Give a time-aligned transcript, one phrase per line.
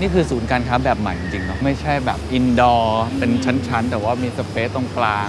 [0.00, 5.28] นี่คือศูนย์การค้าแบบใหม่จริงๆเนาะไม่ใช่แบบ indoor เป็นชั้นๆ แต่ว่ามี space ตรงกลาง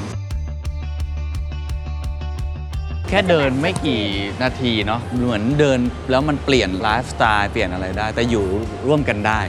[3.09, 4.03] แค่เดินไม่กี่
[4.43, 5.79] นาทีเนาะเหมือนเดิน
[6.09, 8.45] แล้วมันเปลี่ยนไลฟ์สไตล์เปลี่ยนอะไรได้ แต่อยู่
[8.87, 9.39] ร่วมกันได้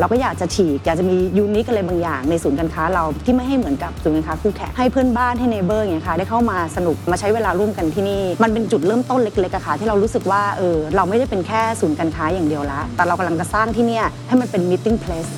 [0.00, 15.30] เราก็อยากจะฉีกอยากจะมี unique อะไรบางอย่างในศูนย์การค้าเราที่ไม่ให้เหมือนกับศูนย์การค้าคู่แข่งให้เพื่อนบ้านให้ neighbor อย่างเงี้ยค่ะได้เข้ามาสนุกมาใช้เวลาร่วมกันที่นี่ มันเป็นจุดเริ่มต้นเล็กๆอะค่ะที่เรารู้สึกว่าเออเราไม่ได้เป็นแค่ศูนย์การค้าอย่างเดียวละแต่เรากำลังจะสร้างที่เนี่ยให้มันเป็น meeting place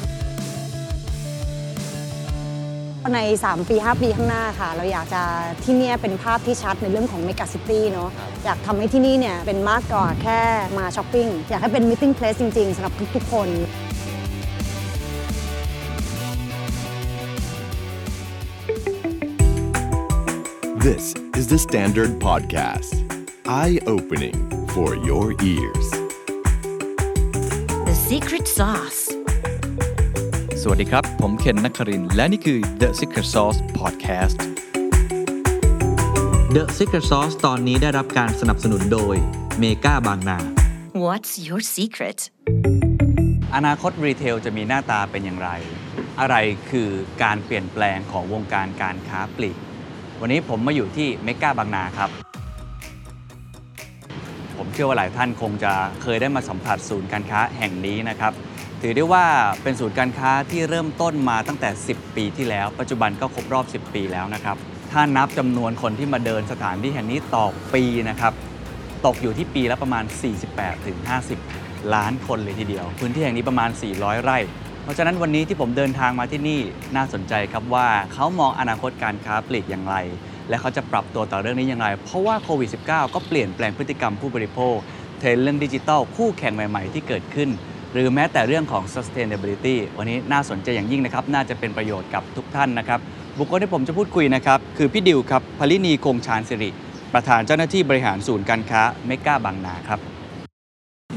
[3.14, 5.22] ใน 3 ปี 5 ปีข้างหน้าค่ะ เราอยากจะ
[5.64, 8.08] ที่เนี่ยเป็นภาพที่ชัดในเรื่องของเมกะซิตี้เนาะ
[8.44, 10.40] อยากทำให้ที่นี่เนี่ยเป็นมากกว่าแค่
[10.78, 13.48] มาช้อปปิ้ง อยากให้เป็น meeting place จริง ๆสำหรับทุกๆคน
[20.88, 22.92] This is the Standard Podcast.
[23.46, 24.36] Eye opening
[24.68, 25.86] for your ears.
[27.88, 29.00] The secret sauce.
[30.62, 34.38] สวัสดีครับ ผมเคนนักครินทร์และนี่คือ The Secret Sauce Podcast
[36.56, 39.16] The Secret Sauce ตอนนี้ได้รับการสนับสนุนโดย
[39.58, 40.38] เมกาบางนา
[41.04, 42.18] What's your secret?
[43.56, 45.48] อนาคต retail จะมีหน้าตาเป็นอย่างไร
[46.20, 46.36] อะไร
[46.70, 46.90] คือ
[47.22, 49.58] การเปลี่ยนแปลงของวงการการค้าปลีก
[50.22, 52.10] วันนี้ผมมาอยู่ที่เมกาบางนาครับ
[54.56, 58.32] ผมเชื่อว่าหลายท่านคงจะเคยได้มาสัมผัสศูนย์การค้าแห่งนี้นะครับ
[58.82, 59.24] ถือได้ว่า
[59.62, 64.56] เป็นศูนย์การค้าที่เริ่มต้นมาตั้งแต่ 10 ปีที่แล้ว ปัจจุบันก็ครบรอบ 10 ปีแล้วนะครับ
[64.92, 68.32] ถ้านับจำนวนคนที่มาเดินสถานที่แห่งนี้ต่อปีนะครับ
[69.06, 70.04] ตกอยู่ที่ปีละประมาณ
[70.44, 70.98] 48ถึง
[71.46, 74.38] 50 ล้านคนเลยทีเดียว พื้นที่แห่งนี้ประมาณ 400 ไร่
[74.90, 76.60] ราะฉะนั้นวันนี้ที่ผมเดินทางมาที่นี่
[76.96, 79.96] น่าสนใจครับว่าเขามองอนาคตการค้าปลีกอย่างไร
[80.48, 84.76] และเขาจะปรับตัวต่อเรื่องนี้อย่างไร เพราะว่าโควิด -19 ก็เปลี่ยนแปลงพฤติกรรมผู้บริโภค
[85.18, 87.48] เทรนด์เรื่องดิจิทัลคู่แข่งใหม่ ๆ ที่เกิดขึ้น
[87.92, 93.00] หรือแม้แต่เรื่องของ sustainability วันนี้น่าสนใจอย่างยิ่งนะครับ น่าจะเป็นประโยชน์กับทุกท่านนะครับ
[93.38, 96.70] บุคคลที่ผมจะพูดคุยนะครับ คือพี่ดิวครับพลินีคงชาญสิริ
[97.14, 100.09] ประธานเจ้าหน้าที่บริหารศูนย์การค้าเมกาบางนาครับ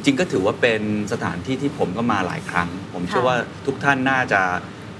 [0.03, 0.81] จริงๆก็ถือว่าเป็น
[1.13, 4.41] สถานที่ที่ผมก็มาหลายครั้ง ผมเชื่อค่ะว่าทุกท่านน่าจะ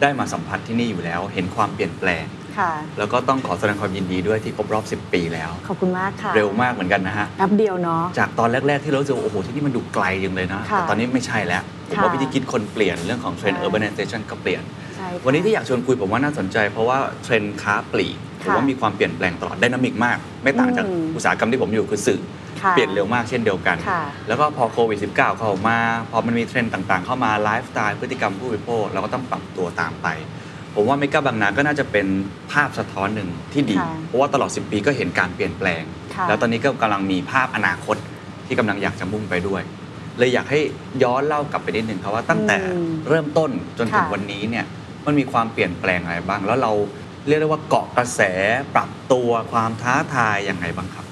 [0.02, 2.26] ได้มาสัมผัสที่นี่อยู่แล้ว เห็นความเปลี่ยนแปลง
[2.58, 14.83] ค่ะแล้วก็ต้องขอแสดงความยินดีด้วยที่ครบรอบ 10 ปีแล้ว ขอบคุณมากค่ะ เร็วมากเหมือนกันนะฮะแป๊บเดียวเนาะ จากตอนแรก ๆ ที่เรารู้สึกว่าโอ้โห ที่นี่มันดูไกลจังเลยนะค่ะแต่ตอนนี้ไม่ใช่แล้ว ผมค่ะว่าวิธีคิดคนเปลี่ยนเรื่องของเทรนด์ใช่ urbanization ก็เปลี่ยนใช่ค่ะ
[15.26, 22.22] วันนี้ที่อยากชวนคุยผมว่าน่าสนใจ เพราะว่าเทรนด์ค้าปลีกผมว่าค่ะมีความเปลี่ยนแปลงตลอด dynamic มาก ไม่ต่างจากอืมอุตสาหกรรมที่ผมอยู่คือสื่อ
[22.62, 25.78] ค่ะเปลี่ยนเร็วมากเช่นเดียวกันค่ะแล้วก็พอโควิด -19 เข้ามา
[26.12, 30.08] พอมันมีเทรนด์ต่างๆ เข้ามาไลฟ์สไตล์พฤติกรรมผู้บริโภคเราก็ต้องปรับตัวตามไป
[30.76, 32.08] ผมว่าเมกาบางนาก็น่าจะเป็น
[32.52, 35.84] ภาพสะท้อนหนึ่งที่ดีค่ะเพราะว่าตลอด 10 ปีก็เห็นการเปลี่ยนแปลง
[36.16, 37.98] ค่ะแล้วตอนนี้ก็กำลังมีภาพอนาคต
[38.48, 39.62] ที่กำลังอยากจะมุ่งไปด้วย
[40.18, 40.60] เลยอยากให้
[41.04, 44.66] ย้อนเล่ากลับไปนิดหนึ่งครับว่าตั้งแต่อืมเริ่มต้นจนถึงค่ะวันนี้เนี่ย
[45.06, 46.72] มันมีความเปลี่ยนแปลงอะไรบ้าง แล้วเรา
[47.28, 48.22] เรียกได้ว่าเกาะกระแส
[48.76, 51.06] ปรับตัวความท้าทายยังไงบ้างครับ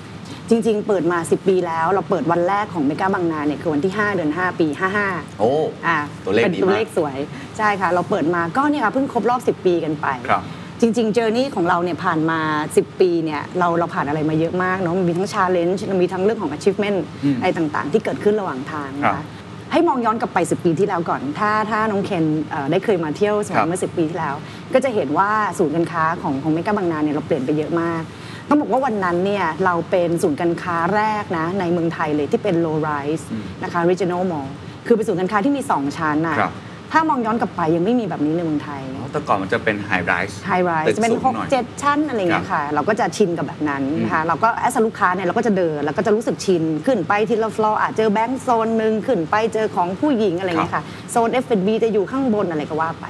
[0.49, 4.67] จริง ๆ เปิดมา 10 ปีแล้ว เราเปิดวันแรกของเมกาบางนาเนี่ยคือวันที่ 5 เดือน 5 ปี
[5.03, 5.51] 55 โอ้
[5.87, 7.17] อ่าตัวเลขเป็นดีตัวมากเลขสวย
[7.57, 10.43] ใช่ค่ะ เราเปิดมาก็เนี่ยค่ะเพิ่งครบรอบ 10 ปีกันไปครับ
[10.81, 12.39] จริงๆ journey ของเราเนี่ยผ่านมา
[12.73, 19.25] 10 ปีเนี่ยเราเราผ่านอะไรมาเยอะมากเนาะมันมีทั้ง challenge มีทั้งเรื่องของ achievement อืมอะไรต่างๆ ที่เกิดขึ้นระหว่างทางนะคะครับ
[19.71, 24.35] ให้มองย้อนกลับไป 10 ปีที่แล้วก่อน ถ้าถ้าน้องเคนเอ่อได้เคยมาเที่ยวสมัยครับเมื่อ 10 ปีที่แล้ว
[24.73, 28.01] ก็จะเห็นว่าศูนย์การค้าของของเมกาบางนาเนี่ยเราเปลี่ยนไปเยอะมาก
[28.49, 34.49] ต้องบอกว่าวันนั้นเนี่ยเราเป็นศูนย์การค้าแรกนะในเมืองไทยเลยที่เป็น low rise อืมนะคะ regional mall
[34.87, 36.53] คือเป็นศูนย์การค้าที่มี 2 ชั้นน่ะครับ
[36.91, 38.81] ถ้ามองย้อนกลับไปยังไม่มีแบบนี้ในเมืองไทย
[39.11, 53.05] แต่ก่อนมันจะเป็น high rise high rise จะเป็นหกเจ็ดชั้นอะไรเงี้ยค่ะ เราก็จะชินกับแบบนั้นนะคะเราก็ as ลูกค้าเนี่ยเราก็จะเดินเราก็จะรู้สึกชิน ขึ้นไปทีละฟลอร์อาจเจอแบงค์โซนหนึ่งขึ้นไปเจอของผู้หญิงอะไรเงี้ยค่ะโซน F&B จะอยู่ข้างบนอะไรก็ว่าไป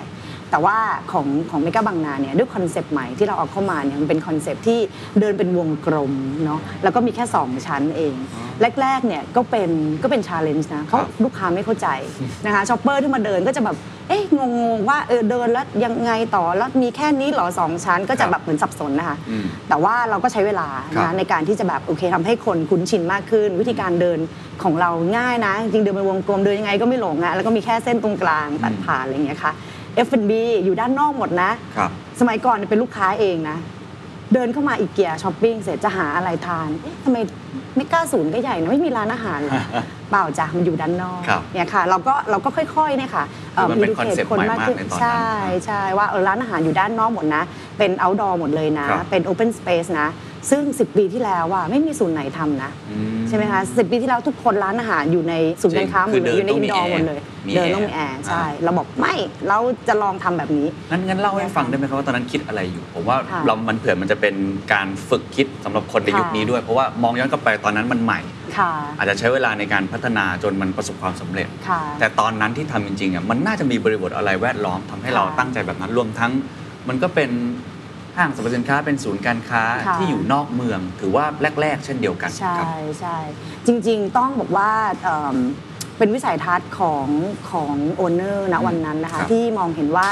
[0.51, 0.77] แต่ว่า
[1.11, 4.79] ของของเมกาบางนาเนี่ยด้วยคอนเซปต์ใหม่ที่เราเอาเข้ามาเนี่ยมันเป็นคอนเซปต์ที่
[5.19, 6.13] เดินเป็นวงกลม
[6.45, 8.15] เนาะแล้วก็มีแค่ 2 ชั้นเอง
[8.81, 9.69] แรกๆเนี่ยก็เป็น
[10.03, 11.87] ก็เป็น challenge นะเพราะครับลูกค้าไม่เข้าใจ
[12.45, 13.77] นะคะ shopper ที่มาเดินก็จะแบบ
[14.09, 14.41] เอ๊ะง
[14.75, 24.19] งๆว่าเออเดินแล้วยังไงต่อแล้วมีแค่นี้เหรอสองชั้นก็จะครัจะบแบบเหมือนสับสนนะคะอืมแต่ว่าเราก็ใช้เวลาครับนะในการที่จะแบบโอเคทำให้คนคุ้นชินมากขึ้น วิธีการเดิน
[24.63, 29.51] ของเราง่ายนะ จริงๆเดินเป็นวงกลมเดินยังไงก็ไม่หลงอะแล้วก็มีแค่เส้นตรงกลางตัดผ่านอะไรอย่างเงี้ยค่ะ
[30.07, 30.31] F&B
[30.65, 31.89] อยู่ด้านนอกหมดนะ ครับ
[32.19, 33.57] สมัยก่อนเป็นลูกค้าเองนะ
[34.33, 37.17] เดินเข้ามาอีเกียช้อปปิ้งเสร็จจะหาอะไรทานเอ๊ะทำไม
[37.75, 39.51] ไม่กล้าศูนย์ก็ใหญ่นะไม่มีร้านอาหารเลย
[40.09, 45.23] เปล่าจ้ะมันอยู่ด้านนอกครับเนี่ยค่ะเราก็เราก็ค่อยๆเนี่ยค่ะคือมันเป็น educate คอนเซ็ปต์ใหม่มากในตอนนั้นใช่
[45.65, 47.43] ใช่ว่าเออร้านอาหารอยู่ด้านนอกหมดนะ
[47.77, 50.07] เป็น outdoor หมดเลยนะ ครับ เป็น open space นะ
[50.49, 59.15] ซึ่ง 10 ปีที่แล้วอะไม่มีศูนย์ไหนทำนะอืมใช่ไหมคะสิบปีที่แล้วทุกคนร้านอาหารอยู่ในศูนย์การค้าหมดเลยคือเดินอยู่ใน indoor หมดเลยต้องมีนดอร์หมดแอร์เดินแอร์ต้องมีแอร์ใช่อ่าเราบอกไม่
[59.47, 64.35] เราจะลองทำแบบนี้งั้นงั้นเล่าให้ฟังได้ไหมครับว่าตอนนั้นคิดอะไรอยู่ ผมว่าค่ะเรามันเผื่อมันจะเป็น
[64.73, 68.19] การฝึกคิดสำหรับคนในค่ะยุคนี้ด้วยเพราะว่ามองย้อนกลับไปตอนนั้นมันใหม่
[68.57, 76.31] ค่ะอาจจะใช้เวลาในการพัฒนาจนมันประสบความสำเร็จค่ะแต่ตอนนั้นที่ทำจริงๆอะมันน่าจะมีบริบทอะไรแวดล้อมทำให้เราค่ะตั้งใจแบบนั้นรวมทั้ง
[76.89, 77.29] มันก็เป็น
[78.17, 81.25] ห้างสรรพสินค้าเป็นศูนย์การค้าค่ะ ที่อยู่นอกเมือง ถือว่า
[81.61, 82.67] แรก ๆ เช่นเดียวกันใช่ครับ
[82.99, 83.17] ใช่
[83.67, 84.71] จริงๆต้องบอกว่า
[85.03, 85.37] เอิ่ม
[85.97, 87.07] เป็นวิสัยทัศน์ของ
[87.51, 90.09] ของ owner ณวันนั้นนะคะครับที่มองเห็นว่า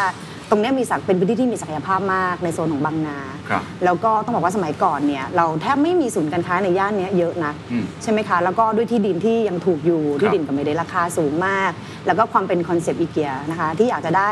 [0.50, 3.20] ตรงเนี้ยมีศักเป็นพื้นที่ที่มีศักยภาพมากในโซนของบางนา
[3.50, 11.72] ครับแล้วก็ต้องบอกว่าสมัยก่อนเนี่ยเราแทบไม่มีศูนย์การค้าในย่านเนี้ยเยอะนะอืม ใช่ไหมคะ แล้วก็ด้วยที่ดินที่ยังถูกอยู่ครับที่ดินก็ไม่ได้ราคาสูงมาก
[12.08, 14.30] แล้วก็ความเป็นคอนเซปต์อีเกียนะคะ ที่อยากจะได้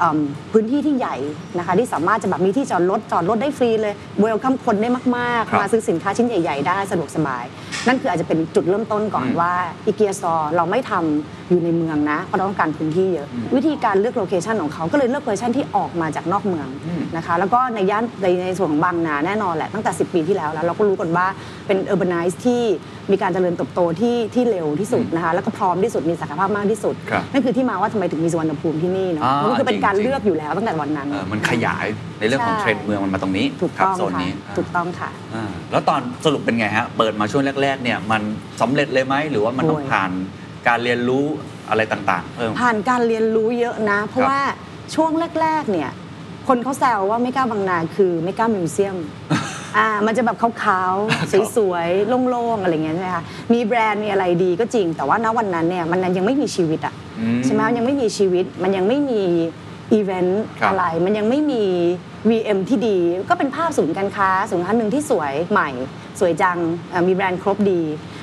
[0.00, 0.18] เอิ่ม
[0.52, 1.16] พื้นที่ที่ใหญ่
[1.58, 7.44] นะคะ ที่สามารถจะแบบมีที่จอดรถจอดรถได้ฟรีเลย welcome คนได้มากครับๆ มาซื้อสินค้าชิ้นใหญ่ ๆ ได้สะดวกสบาย
[7.86, 9.52] นั่นคืออาจจะเป็นจุดเริ่มต้นก่อนอืมว่า
[9.86, 21.26] อีเกียซอเราไม่ทำอยู่ในเมืองนะเพราะเราต้องการพื้นที่เยอะวิธีการเลือก location ของเขาก็เลยเลือก location ที่ออกมาจากนอกเมือง อืม นะคะแล้วก็ในย่านในในส่วนของบางนาแน่นอนแหละตั้งแต่ 10 ปีที่แล้วแล้ว เราก็รู้กันว่า
[21.66, 22.62] เป็น urbanize ที่
[23.10, 31.86] มีการเจริญเติบโตที่ที่เร็วที่สุดนะคะแล้วก็พร้อมที่สุดมีศักยภาพมากที่สุด ครับนั่นคือที่มาว่าทำไมถึงมีสุวรรณภูมิที่นี่เนาะอ่ามันก็คือเป็นการจริงๆเลือกอยู่แล้วตั้งแต่วันนั้น เออมันขยาย
[32.18, 38.22] ในเรื่องของใช่ เทรนด์เมืองมันมาตรงนี้ถูกครับต้องโซนค่ะนี้ถูกต้องค่ะ อ่าแล้วตอนสรุปเป็นไงฮะ เปิดมาช่วงแรก ๆ เนี่ย มัน
[38.60, 40.10] สำเร็จเลยไหมหรือว่ามันต้องโอ้ย ผ่าน
[40.68, 41.24] การเรียนรู้
[41.70, 44.40] อะไรต่างๆเพิ่ม ผ่านการเรียนรู้เยอะนะ เพราะครับว่า
[44.94, 45.10] ช่วง
[45.40, 45.90] แรก ๆ เนี่ย
[46.48, 48.96] คนเขาแซวว่าไม่กล้าบางนาคือไม่กล้ามิวเซียม
[49.76, 59.22] อ่ามันจะแบบขาวๆสวยๆโล่งๆอะไรเงี้ยใช่ไหมคะมีแบรนด์มีอะไรดีก็จริง แต่ว่าณวันนั้นเนี่ยมันยังไม่มีชีวิตอะอืมใช่ไหมมันยังไม่มีชีวิต มันยังไม่มี
[59.92, 61.64] อีเวนต์ครับอะไร มันยังไม่มี
[62.28, 62.96] VM ที่ดี
[63.28, 65.70] ก็เป็นภาพศูนย์การค้าศูนย์ค้าหนึ่งที่สวยใหม่
[66.20, 66.58] สวยจัง
[66.90, 67.82] เอ่อมีแบรนด์ครบดี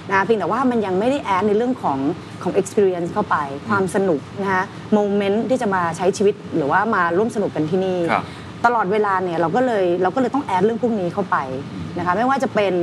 [0.10, 2.00] นะเพียงแต่ว่ามันยังไม่ได้แอดในเรื่องของ
[2.44, 3.36] ของ experience เข้าไป
[3.68, 4.64] ความสนุกนะคะ
[4.94, 8.26] โมเมนต์ที่จะมาใช้ชีวิตหรือว่ามาร่วมสนุกกันที่นี่ครับ
[8.66, 11.38] ตลอดเวลาเนี่ยเราก็เลยเราก็เลยต้องแอดเรื่องพวกนี้เข้าไป
[11.98, 12.74] นะคะไม่ว่าจะเป็น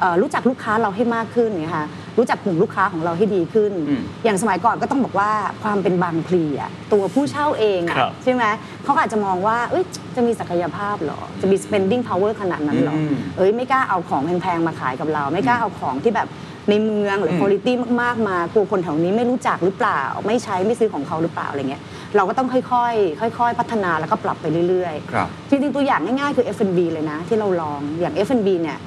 [0.00, 1.86] เอ่อรู้จักลูกค้าเราให้มากขึ้นเนี่ยค่ะ
[2.20, 5.30] รู้จักกลุ่มลูกค้าของเราให้ดีขึ้นอืมอย่างสมัยก่อนก็ต้องบอกว่า
[5.62, 8.44] ความเป็นบางพลีอะตัวผู้เช่าเองอะครับใช่ไหม
[8.84, 9.84] เขาก็อาจจะมองว่าเอ้ย
[10.16, 16.28] จะมีศักยภาพเหรอ จะมี spending power ขนาดนั้นเหรออมเอ้ยไม่กล้าเอาของแพงๆมาขายกับเรา ไม่กล้าเอาของที่แบบ
[16.70, 17.72] ในเมืองหรือม quality
[18.02, 21.82] มากๆมากลัวคนแถวนี้ไม่รู้จักหรือเปล่า ไม่ใช้ไม่ซื้อของเขาหรือเปล่าอะไรเงี้ย
[22.16, 28.78] เราก็ต้องค่อยๆ ค่อย ๆ พัฒนาแล้วก็ปรับไปเรื่อยๆครับจริงๆตัวอย่างง่ายๆคือ F&B เลยนะ ที่เราลองอย่าง F&B เนี่ย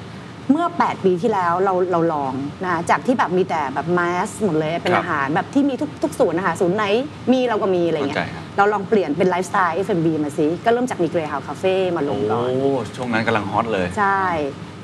[0.50, 2.32] เมื่อ 8 ปีที่แล้วเราเราลอง
[2.64, 6.84] นะจากที่แบบมีแต่แบบ mass หมดเลยเป็นครับอาหารแบบที่มีทุกทุกศูนย์อาหารศูนย์ไหน
[7.32, 12.50] มีเราก็มีอะไรเงี้ยเข้าใจครับ เราลองเปลี่ยนเป็นไลฟ์สไตล์ F&B มาสิ ก็เริ่มจากมี Greyhound Cafe มาลโอ้ก่อน
[12.96, 14.22] ช่วงนั้นกำลังฮอตเลย ใช่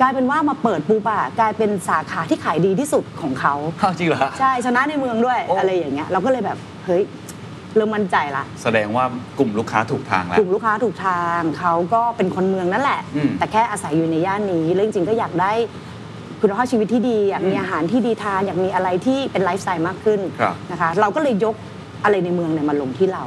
[0.00, 7.02] กลายเป็นว่ามาเปิดปุ๊บอะกลายเป็นสาขาที่ขายดีที่สุดของเขา อ้าวจริงเหรอฮะ ใช่ชนะในเมืองด้วยโอ้ อะไรอย่างเงี้ยเราก็เลยแบบเฮ้ย
[7.76, 9.04] เริ่มมั่นใจละแสดงว่า
[9.38, 15.52] กลุ่มลูกค้าถูกทางแล้วกลุ่มลูกค้าถูกทางเขาก็เป็นคนเมืองนั่นแหละ อืม แต่แค่อาศัยอยู่ในย่านนี้แล้วจริงๆก็อยากได้
[16.40, 21.54] คุณภาพชีวิตที่ดีอยากมีอาหารที่ดีทานอยากมีอะไรที่เป็นไลฟ์สไตล์มากขึ้นครับ นะคะ เราก็เลยยก
[22.04, 23.24] อะไรในเมืองเนี่ยมาลงที่เรา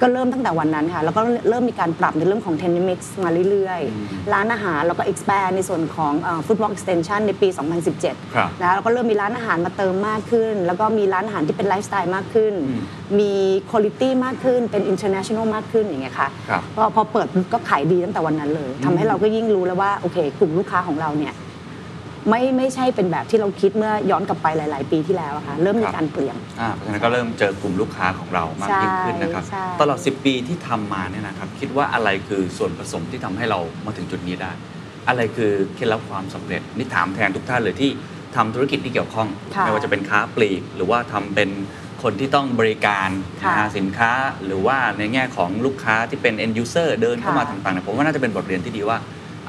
[0.00, 7.48] ก็เริ่มตั้งแต่วันนั้นค่ะ แล้วก็เริ่มมีการปรับในเรื่องของ t e n mix มาเรื่อยๆ ร้านอาหารแล้วก็ expand ในส่วนของเอ่อ food block extension ในปี
[7.92, 12.54] 2017ครับนะคะแล้วก็เริ่มมีร้านอาหารมาเติมมากขึ้น แล้วก็มีร้านอาหารที่เป็นไลฟ์สไตล์มากขึ้น
[13.18, 13.32] มี
[13.70, 21.34] คุณภาพมากขึ้นเป็น international มากขึ้นอย่างเงี้ยค่ะครับพอพอเปิดปุ๊บก็ขายดีตั้งแต่วันนั้นเลยทำให้เราก็ยิ่งรู้แล้วว่าโอเค กลุ่มลูกค้าของเราเนี่ย
[22.30, 34.52] ไม่ไม่ใช่เป็นแบบที่เราคิดเมื่อย้อนกลับไปหลาย ๆ ปีที่แล้วอะค่ะเริ่มมีการเปลี่ยน อ่าเพราะฉะนั้นก็เริ่มเจอกลุ่มลูกค้าของเรามากยิ่งขึ้นนะครับใช่ใช่ ตลอด 10 ปีที่ทำมาเนี่ยนะครับ คิดว่าอะไรคือส่วนผสมที่ทำให้เรามาถึงจุดนี้ได้
[35.08, 37.90] อะไรคือเคล็ดลับความสำเร็จนี่ถามแทนทุกท่านเลยที่
[38.36, 41.50] ทำธุรกิจที่เกี่ยวข้อง ค่ะไม่ว่าจะเป็นค้าปลีก หรือว่าทำเป็น
[42.02, 43.10] คนที่ต้องบริการ
[43.42, 44.10] ค่ะนะฮะสินค้า
[44.44, 48.98] หรือว่าในแง่ของลูกค้าที่เป็น end user เดินเข้ามาค่ะ ต่างๆเนี่ยผมว่าน่าจะเป็นบทเรียนที่ดีว่า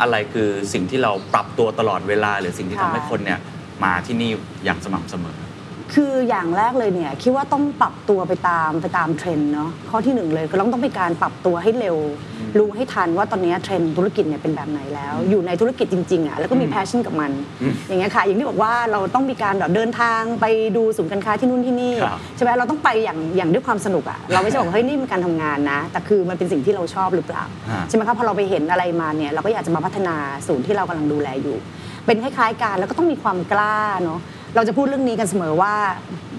[0.01, 3.39] อะไรคือสิ่งที่เราปรับตัวตลอดเวลา หรือสิ่งที่ทำให้คนเนี่ย
[3.83, 4.31] มาที่นี่
[4.65, 5.37] อย่างสม่ำเสมอ
[5.95, 11.97] คืออย่างแรกเลยเนี่ยคิดว่าต้องปรับตัวไปตามไปตามเทรนด์เนาะข้อที่หนึ่งเลยคือเราต้องเป็นการปรับตัวให้เร็ว
[12.57, 17.31] รู้ให้ทันว่าตอนนี้เทรนด์ธุรกิจเนี่ยเป็นแบบไหนแล้ว อยู่ในธุรกิจจริงๆอะแล้วก็มี passion กับมัน
[17.87, 20.45] อย่างเงี้ยค่ะ อย่างที่บอกว่าเราต้องมีการแบบเดินทางไป
[20.77, 30.15] ดูศูนย์การค้าที่นู่นที่นี่ครับใช่ไหมเราต้องไปอย่างอย่างด้วยความสนุกอะเราไม่ใช่บอกเฮ้ยนี่เป็นการทำงานนะ แต่คือมันเป็นสิ่งที่เราชอบหรือเปล่าฮะใช่ไหมคะพอเราไปเห็นอะไรมาเนี่ยเราก็อยากจะมาพัฒนา
[30.47, 31.57] ศูนย์ที่เรากำลังดูแลอยู่
[32.05, 34.19] เป็นคล้ายๆกันแล้วก็ต้องมีความกล้าเนาะ
[34.55, 35.73] เราจะพูดเรื่องนี้กันเสมอว่า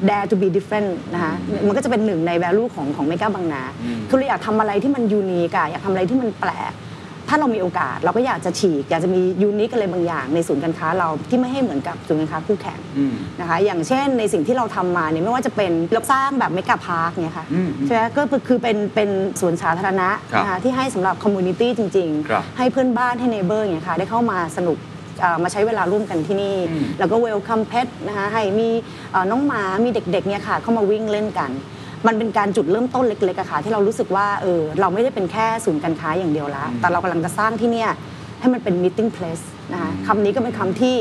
[0.08, 1.32] dare to be different นะคะ
[1.66, 3.62] มันก็จะเป็นหนึ่งใน value ของของเมกาบางนา
[4.08, 6.72] คือเราอยากทำอะไรที่มัน unique อะอยากทำอะไรที่มันแปลก
[7.30, 24.95] ถ้าเรามีโอกาสเราก็อยากจะฉีกอยากจะมี unique อะไรบางอย่าง ในศูนย์การค้าเราที่ไม่ให้เหมือนกับศูนย์การค้าคู่แข่งอืมนะคะอย่างเช่นในสิ่งที่เราทำมาเนี่ยไม่ว่าจะเป็นเราสร้างแบบเมกะพาร์คเนี่ยค่ะอืมใช่ไหมก็คือเป็นเป็นสวนสาธารณะครับนะคะที่ให้สำหรับ community จริงครับๆให้เพื่อนบ้านให้ neighbor เนี่ยค่ะได้เข้ามาสนุกเอ่อ
[25.42, 28.68] มาใช้เวลาร่วมกันที่นี่อืมแล้วก็ welcome pet นะคะให้มี
[29.12, 31.50] เอ่อน้องหมามีเด็กๆเนี่ยค่ะเข้ามาวิ่งเล่นกัน
[32.06, 37.90] มันเป็นการจุดเริ่มต้นเล็กๆอะค่ะที่เรารู้สึกว่าเออเราไม่ได้เป็นแค่ศูนย์การค้าอย่างเดียวละแต่เรากำลังจะสร้างที่เนี่ย
[38.40, 40.96] ให้มันเป็น meeting place นะคะคำนี้ก็เป็นคำที่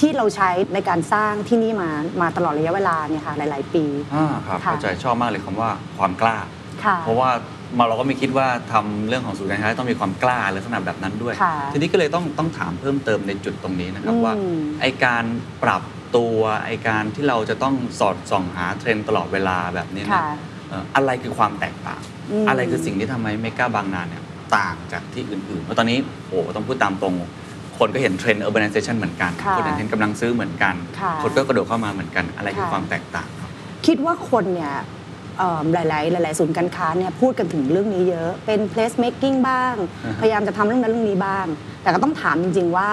[0.00, 3.84] ที่เราใช้ในการสร้างที่นี่มามาตลอดระยะเวลาเนี่ยค่ะหลาย ๆ ปี
[4.14, 6.36] อ่าครับค่ะเข้าใจชอบมากเลยคำว่าความกล้า
[6.84, 7.30] ค่ะเพราะว่า
[7.78, 14.34] มาเราก็ไม่คิดว่าทำเรื่องของศูนย์การค้าต้องมีความกล้าลักษณะแบบนั้นด้วยค่ะทีนี้ก็เลยต้องต้องถามเพิ่มเติมในจุดตรงนี้นะครับอืมว่า
[14.80, 15.24] ไอการ
[15.62, 15.82] ปรับ
[16.16, 20.26] ตัวไอการที่เราจะต้องสอดส่องหาเทรนด์ตลอดเวลาแบบนี้เนยค่ะ
[20.68, 24.22] เอ่ออะไรคือความแตกต่างอืมอะไรคือสิ่งที่ทำให้เมกาบางนาเนี่ย
[24.56, 27.14] ต่างจากที่อื่นๆเพราะตอนนี้โอ้ต้องพูดตามตรง
[27.78, 33.50] คนก็เห็นเทรนด์ urbanization เหมือนกันค่ะคนเห็นเทรนด์กำลังซื้อเหมือนกันค่ะคนก็กระโดดเข้ามาเหมือนกัน อะไรคือค่ะความแตกต่างครับ
[33.86, 34.95] คิดว่าคนเนี่ยเอิ่ม
[35.72, 35.82] หลา
[36.20, 39.74] ย ๆ หลาย ๆ ศูนย์การค้าเนี่ยพูดกันถึงเรื่องนี้เยอะเป็น place making บ้าง
[40.04, 41.46] อ่าฮะพยายามจะทำเรื่องนั้นเรื่องนี้บ้าง
[41.82, 42.90] แต่ก็ต้องถามจริง ๆ ว่า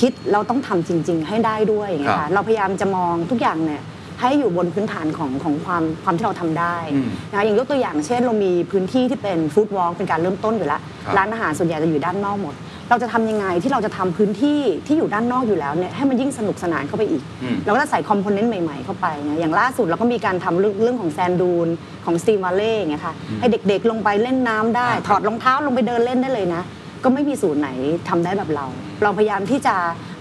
[0.00, 3.82] คิดเราต้องทำจริง ๆ ให้ได้ด้วยอย่างเงี้ยครัค่ะบเราพยายามจะมองทุกอย่างเนี่ย
[4.20, 12.54] ให้อยู่บนพื้นฐานของของความความที่เราทำได้อืมนะคะอย่างยกตัวอย่างเช่น เรามีพื้นที่ที่เป็นฟู้ดวอล์กเป็นการเริ่มต้นอยู่แล้วครับร้านอาหารส่วนใหญ่จะอยู่ด้านนอกหมด
[12.90, 21.68] เราจะทำยังไงที่เราจะทำพื้นที่ที่อยู่ด้านนอกอยู่แล้วเนี่ยให้มันยิ่งสนุกสนานเข้าไปอีกอืมเราก็จะใส่ component ใหม่ๆเข้าไปนะอย่างล่าสุดเราก็มีการทำเรื่องเรื่องของ sand dune
[22.04, 26.62] ของสตีมว l เล่อย่างเงี้ยค่ะให้เด็กๆลงไปเล่นน้ำได้อ่าถอดรองเท้าลงไปเดินเล่นได้เลยนะ
[27.04, 27.68] ก็ไม่มีศูนย์ไหน
[28.08, 28.66] ทำได้แบบเรา
[29.02, 29.76] เราพยายามที่จะ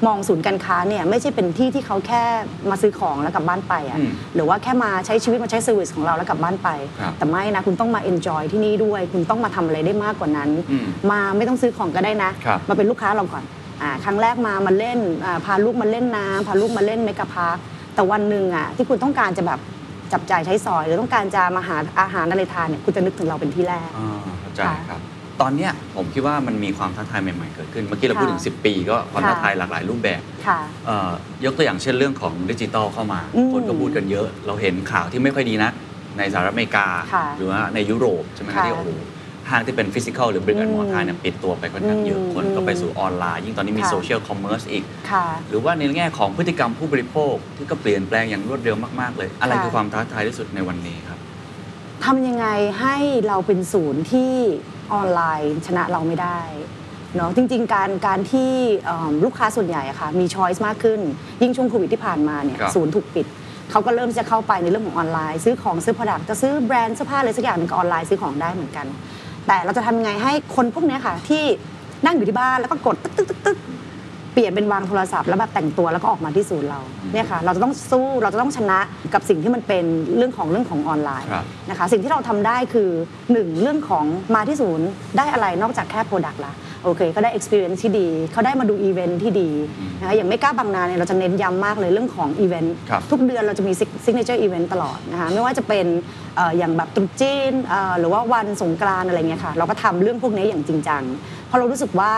[0.08, 2.24] มองศูนย์การค้าเนี่ยไม่ใช่เป็นที่ที่เขาแค่
[2.70, 6.70] มาซื้อของแล้วกลับบ้านไปอะอืมหรือว่าแค่มาใช้ชีวิตมาใช้ service ของเราแล้วกลับบ้านไป
[7.00, 13.44] ครับแต่ไม่นะคุณต้องมา enjoy ที่นี่ด้วย คุณต้องมาทำอะไรได้มากกว่านั้นอืมมาไม่ต้องซื้อของก็ได้นะครับมาเป็นลูกค้าเราก่อน
[13.82, 17.58] อ่าครั้งแรกมามาเล่นอ่าพาลูกมาเล่นน้ำพาลูกมาเล่นเมกะพาร์ค
[17.96, 19.60] แต่วันหนึ่งอะที่คุณต้องการจะแบบ
[20.14, 24.08] จับจ่ายใช้สอย หรือต้องการจะมาหาอาหารอะไรทานเนี่ยคุณจะนึกถึงเราเป็นที่แรกอ่า
[24.42, 25.02] เข้าใจค่ะครับ
[25.42, 31.12] ตอนเนี้ยผมคิดว่ามันมีความท้าทายใหม่ๆเกิดขึ้น เมื่อกี้เราพูดถึงค่ะ10 ปี ก็ความท้าค่ะทายหลากหลายรูปแบบค่ะเอ่อ
[31.46, 35.74] ยกตัวอย่างเช่นเรื่องของดิจิตอลเข้ามา อืมคนก็พูดกันเยอะ เราเห็นข่าวที่ไม่ค่อยดีนัก
[36.18, 38.90] ในสหรัฐอเมริกา ค่ะหรือว่าในยุโรปใช่ไหมครับค่ะที่โอ้โห
[39.50, 51.20] ห้างที่เป็น physical หรือ brick and mortar เนี่ยปิดตัวไปค่อนข้างเยอะอืมคนก็ไปสู่ออนไลน์ ยิ่งตอนนี้มีค่ะ social commerce อีก ค่ะ หรือว่าในแง่ของพฤติกรรมผู้บริโภคที่ก็เปลี่ยนแปลงอย่างรวดเร็วมากๆเลย อะไรค่ะ คือความท้าทายที่สุดในวันนี้ครับ
[52.06, 52.48] ทำยังไง
[52.80, 54.34] ให้เราเป็นศูนย์ที่
[54.94, 56.40] ออนไลน์ชนะเราไม่ได้
[57.16, 58.52] เนาะจริง ๆ การการที่
[58.86, 61.00] เอิ่มลูกค้าส่วนใหญ่อะค่ะมี choice มากขึ้น
[61.42, 63.26] ยิ่งช่วงโควิดที่ผ่านมาเนี่ยครับศูนย์ถูกปิด
[63.72, 68.88] เขาก็เริ่มจะเข้าไปในเรื่องของออนไลน์ ซื้อของซื้อผลิตจะซื้อแบรนด์เสื้อผ้าอะไรสักอย่างหนึ่งก็ออนไลน์ซื้อของได้เหมือนกัน
[69.48, 71.44] แต่เราจะทำยังไงให้คนพวกเนี้ยค่ะที่
[72.06, 76.80] นั่งอยู่ที่บ้านแล้วก็กดตึ๊กตึ๊กตึ๊กตึ๊กเปลี่ยนเป็นวางโทรศัพท์แล้วแบบแต่งตัวแล้วก็ออกมาที่ศูนย์เรา
[77.14, 78.80] เนี่ยค่ะเราจะต้องสู้เราจะต้องชนะ
[79.14, 82.90] กับสิ่งที่มันเป็นเรื่องของเรื่องของออนไลน์ครับนะคะสิ่งที่เราทำได้คือ
[83.32, 86.54] หนึ่งเรื่องของมาที่ศูนย์ได้อะไรนอกจากแค่ product ละ
[86.84, 89.50] โอเคเขาได้ experience ที่ดีเขาได้มาดูอีเวนท์ที่ดี
[90.00, 93.74] นะคะอย่างไม่กล้าบางนาเนี่ยเราจะเน้นย้ำมากเลยเรื่องของอีเวนต์ครับทุกเดือนเราจะมี
[94.06, 95.86] signature event ตลอดนะคะไม่ว่าจะเป็น
[96.36, 101.04] เอ่ออย่างแบบตรุษจีนเอ่อหรือว่าวันสงกรานต์อะไรเงี้ยค่ะเราก็ทำเรื่องพวกนี้อย่างจริงจัง
[101.48, 102.14] เพราะเรารู้สึกว่า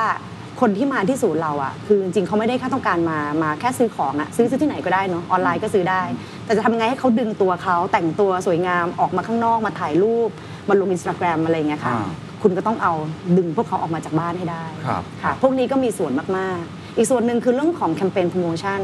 [0.61, 6.01] คนที่มาที่ศูนย์เราอะคือจริงๆเขาไม่ได้แค่ต้องการมามาแค่ซื้อของอะซื้อซื้อที่ไหนก็ได้เนาะออนไลน์ก็ซื้อได้
[6.45, 10.29] แต่จะทำยังไงให้เขาดึงตัวเขาแต่งตัวสวยงามออกมาข้างนอกมาถ่ายรูป
[10.69, 12.07] มาลงอินสตาแกรมอะไรอย่างเงี้ยค่ะ อ่า
[12.43, 12.93] คุณก็ต้องเอา
[13.37, 18.81] ดึงพวกเขาออกมาจากบ้านให้ได้ครับค่ะ พวกนี้ก็มีส่วนมากๆ อีกส่วนหนึ่งคือเรื่องของแคมเปญโปรโมชั่น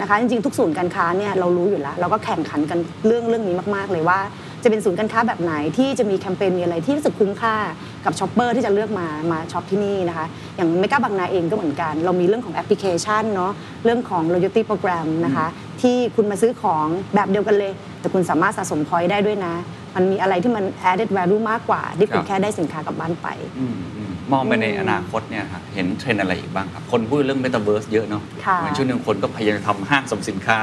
[0.00, 4.18] นะคะจริงๆทุกศูนย์การค้าเนี่ยเรารู้อยู่แล้ว เราก็แข่งขันกันเรื่องเรื่องนี้มากๆเลยว่า
[4.62, 7.56] จะเป็นศูนย์การค้าแบบไหนที่จะมีแคมเปญมีอะไรที่รู้สึกคุ้มค่า
[8.04, 10.26] กับ shopper ที่จะเลือกมามาช็อปที่นี่นะคะ
[10.56, 13.52] อย่างเมกาบางนาเองก็เหมือนกัน เรามีเรื่องของแอปพลิเคชันเนาะ
[13.84, 15.46] เรื่องของ loyalty program นะคะ
[15.82, 19.54] ที่คุณมาซื้อของแบบเดียวกันเลย แต่คุณสามารถสะสม point ได้ด้วยนะ
[19.94, 30.58] มันมีอะไรที่มัน added value มากกว่าที่คุครับแค่ได้สินค้ากลับบ้านไปอืมอืมมองไปในอนาคตเนี่ยครับเห็นเทรนด์อะไรอีกบ้างครับ คนพูดเรื่อง Metaverse เยอะเนาะค่ะเหมือนช่วงหนึ่งคนก็พยายามจะทำห้างสรรพสินค้า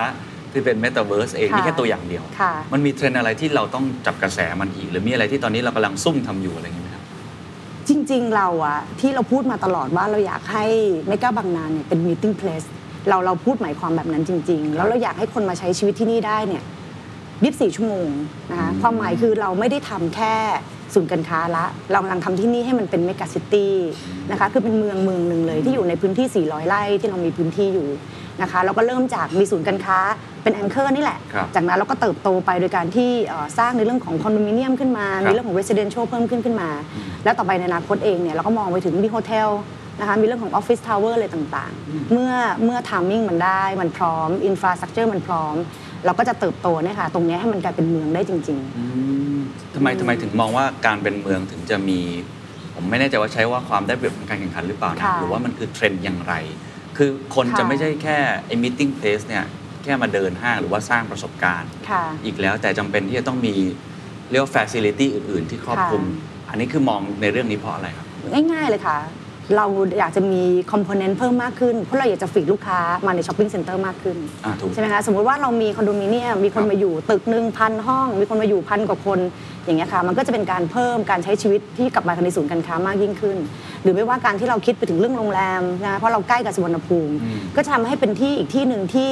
[0.58, 7.04] ที่เป็น Metaverse เองค่ะนี่แค่ตัวอย่างเดียว ค่ะ มันมีเทรนด์อะไรที่เราต้องจับกระแสมันอีก หรือมีอะไรที่ตอนนี้เรากำลังซุ่มทำอยู่อะไรอย่างเงี้ยไหมครับ
[7.88, 10.66] จริง ๆ เราอะที่เราพูดมาตลอดว่าเราอยากให้
[11.08, 12.68] เมกาบางนาเนี่ยเป็น meeting place
[13.10, 16.64] เราเราพูดหมายความแบบนั้นจริง ๆ แล้วเราอยากให้คนมาใช้ชีวิตที่นี่ได้เนี่ย
[17.20, 18.10] 24 ชั่วโมง
[18.52, 20.34] นะคะความหมายคือเราไม่ได้ทำแค่
[20.94, 23.76] ศูนย์การค้าละ เรากำลังทำที่นี่ให้มันเป็น Mega City
[24.32, 27.88] นะคะคือเป็นเมืองเมืองหนึ่งเลยที่อยู่ในพื้นที่ 400 ไร่ที่เรามีพื้นที่อยู่
[28.42, 30.00] นะคะเราก็เริ่มจากมีศูนย์การค้า
[30.44, 36.70] เป็น anchor นี่แหละ ครับจากนั้นเราก็เติบโตไปโดยการที่เอ่อสร้างในเรื่องของคอนโดมิเนียมขึ้นมา ครับมีเรื่องของ residential เพิ่มขึ้นขึ้นมา
[37.24, 39.50] แล้วต่อไปในอนาคตเองเนี่ยเราก็มองไปถึงมี hotel
[40.00, 42.34] นะคะมีเรื่องของ office tower อะไรต่างๆ เมื่อ
[42.66, 45.56] เมื่อ timing มันได้มันพร้อม infrastructure มันพร้อม
[46.06, 52.00] เราก็จะเติบโตเนี่ยค่ะตรงเนี้ยให้มันกลายเป็นเมืองได้จริงๆทำไมทำไมถึงมองว่าการเป็นเมืองถึงจะมี
[52.76, 56.34] ผมไม่แน่ใจว่าใช้ว่าความได้เปรียบของการแข่งขันหรือเปล่านะค่ะ หรือว่ามันคือเทรนด์อย่างไร
[56.98, 59.46] คือคนค่ะ จะไม่ใช่แค่ไอ้ meeting place เนี่ย
[59.84, 63.54] แค่มาเดินห้างหรือว่าสร้างประสบการณ์ ค่ะ อีกแล้วแต่จำเป็นที่จะต้องมี
[64.32, 68.06] เรียกว่า facility อื่น ๆ ที่ครอบคลุมค่ะอันนี้คือมองในเรื่องนี้เพราะอะไรครับ
[68.52, 68.98] ง่ายๆเลยค่ะ
[69.58, 69.66] เรา
[70.00, 79.20] อยากจะมี component เพิ่มมากขึ้น เพราะเราอยากจะ feed ลูกค้ามาใน shopping center มากขึ้น อ่าถูก ใช่ไหมคะ สมมติว่าเรามีคอนโดมิเนียมมีคนครับมาอยู่ตึกหนึ่งพันห้อง มีคนมาอยู่พันกว่าคน
[79.68, 83.38] อย่างเงี้ยค่ะมันก็จะเป็นการเพิ่มการใช้ชีวิตที่กลับมาในศูนย์การค้ามากยิ่งขึ้น
[83.84, 89.12] หรือไม่ว่าการที่เราคิดไปถึงเรื่องโรงแรมนะเพราะเราใกล้กับสุวรรณภูมิอืมก็จะทำให้เป็นที่อีกที่หนึ่งที่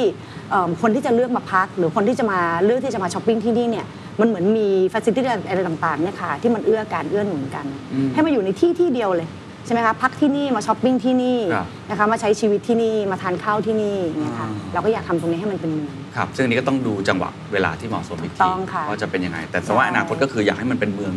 [0.50, 3.86] เอิ่มคนที่จะเลือกมาพัก หรือคนที่จะมาเลือกที่จะมาช้อปปิ้งที่นี่เนี่ย
[4.20, 9.28] มันเหมือนมีfacility อะไรต่างๆเนี่ยค่ะที่มันเอื้อการเอื้อหนุนกันอืมให้มาอยู่ในที่ที่เดียวเลย
[9.66, 21.14] ใช่ไหมคะพักที่นี่มาช้อปปิ้งที่นี่ครับนะคะมาใช้ชีวิตที่นี่มาทานข้าวที่นี่เนี่ยค่ะอ่าเราก็อยากทำตรงนี้ให้มันเป็นเมือง ครับซึ่งอันนี้ก็ต้องดูจังหวะเวลาที่เหมาะสมอีกถูทีกต้องค่ะว่าจะเป็นยังไง แต่ว่าอนาคตก็คืออยากให้มันเป็นเมือง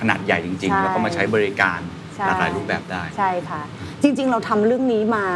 [0.00, 1.80] ขนาดใหญ่จริง ใช่ ๆ แล้วก็มาใช้บริการ
[2.16, 3.62] ใช่หลากหลายรูปแบบได้ ใช่ค่ะ
[4.02, 5.26] จริง ๆ เราทำเรื่องนี้มา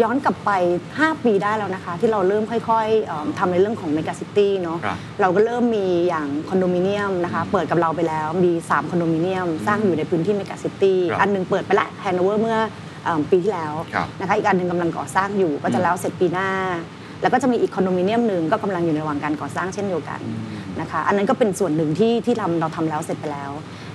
[0.00, 0.50] ย้อนกลับไป
[0.90, 12.58] 5 ปีได้แล้วนะคะ ที่เราเริ่มค่อยๆเอิ่มทำในเรื่องของเมก a ซิตี้เนาะครับเราก็เริ่มมีอย่างคอนโดมิเนียมนะคะ เปิดกับเราไปแล้วมี 3 คอนโดมิเนียม สร้างอยู่ในพื้นที่เมก a ซิตี้ครับอันหนึ่งเปิดไปละ handover เมื่อ
[13.04, 16.50] เอิ่มปีที่แล้วครับนะคะอีกอันหนึ่งกำลังก่อสร้างอยู่ก็จะแล้วเสร็จปีหน้า
[17.22, 20.20] แล้วก็จะมีอีกคอนโดมิเนียมหนึ่งก็กำลังอยู่ในระหว่างการก่อสร้างเช่นเดียวกัน
[20.80, 23.52] นะคะ อันนั้นก็เป็นส่วนหนึ่งที่ที่เราเราทำแล้วเสร็จไปแล้ว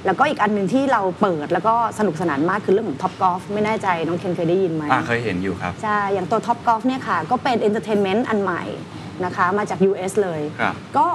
[0.08, 8.64] แล้วก็อีกอันหนึ่งที่เราเปิดแล้วก็สนุกสนานมากคือเรื่องของ Topgolf ไม่แน่ใจน้องเคนเคยได้ยินไหมอ่าเคยเห็นอยู่ครับ ใช่ อย่างตัว Topgolf เนี่ยค่ะก็เป็น entertainment อันใหม่
[9.26, 11.08] นะคะมาจาก US เลยครับก็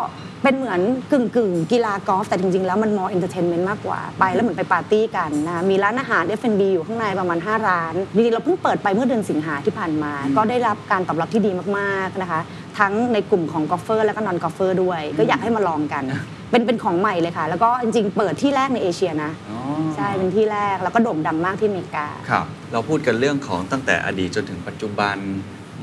[0.43, 0.81] เป็นเหมือน
[1.13, 12.41] กึ่งกึ่งๆกีฬากอล์ฟแต่จริง ๆ แล้วมัน more entertainment มากกว่า ไปแล้วเหมือนไปปาร์ตี้กันนะมีร้านอาหาร F&B อยู่ข้างในประมาณ 5 ร้านจริงๆเราเพิ่งเปิดไปเมื่อเดือนสิงหาที่ผ่านมา ก็ได้รับการตอบรับที่ดีมากๆนะคะ
[12.79, 16.05] ทั้งในกลุ่มของ golfer และก็ non-golfer ด้วย ก็อยากให้มาลองกัน
[16.53, 19.59] เป็นเป็นของใหม่เลยค่ะ แล้วก็จริงๆเปิดที่แรกในเอเชียนะ อ๋อ
[19.97, 25.17] ใช่เป็นที่แรกแล้วก็โด่งดังมากที่อเมริกา ครับ เราพูดกันเรื่องของตั้งแต่อดีตจนถึงปัจจุบัน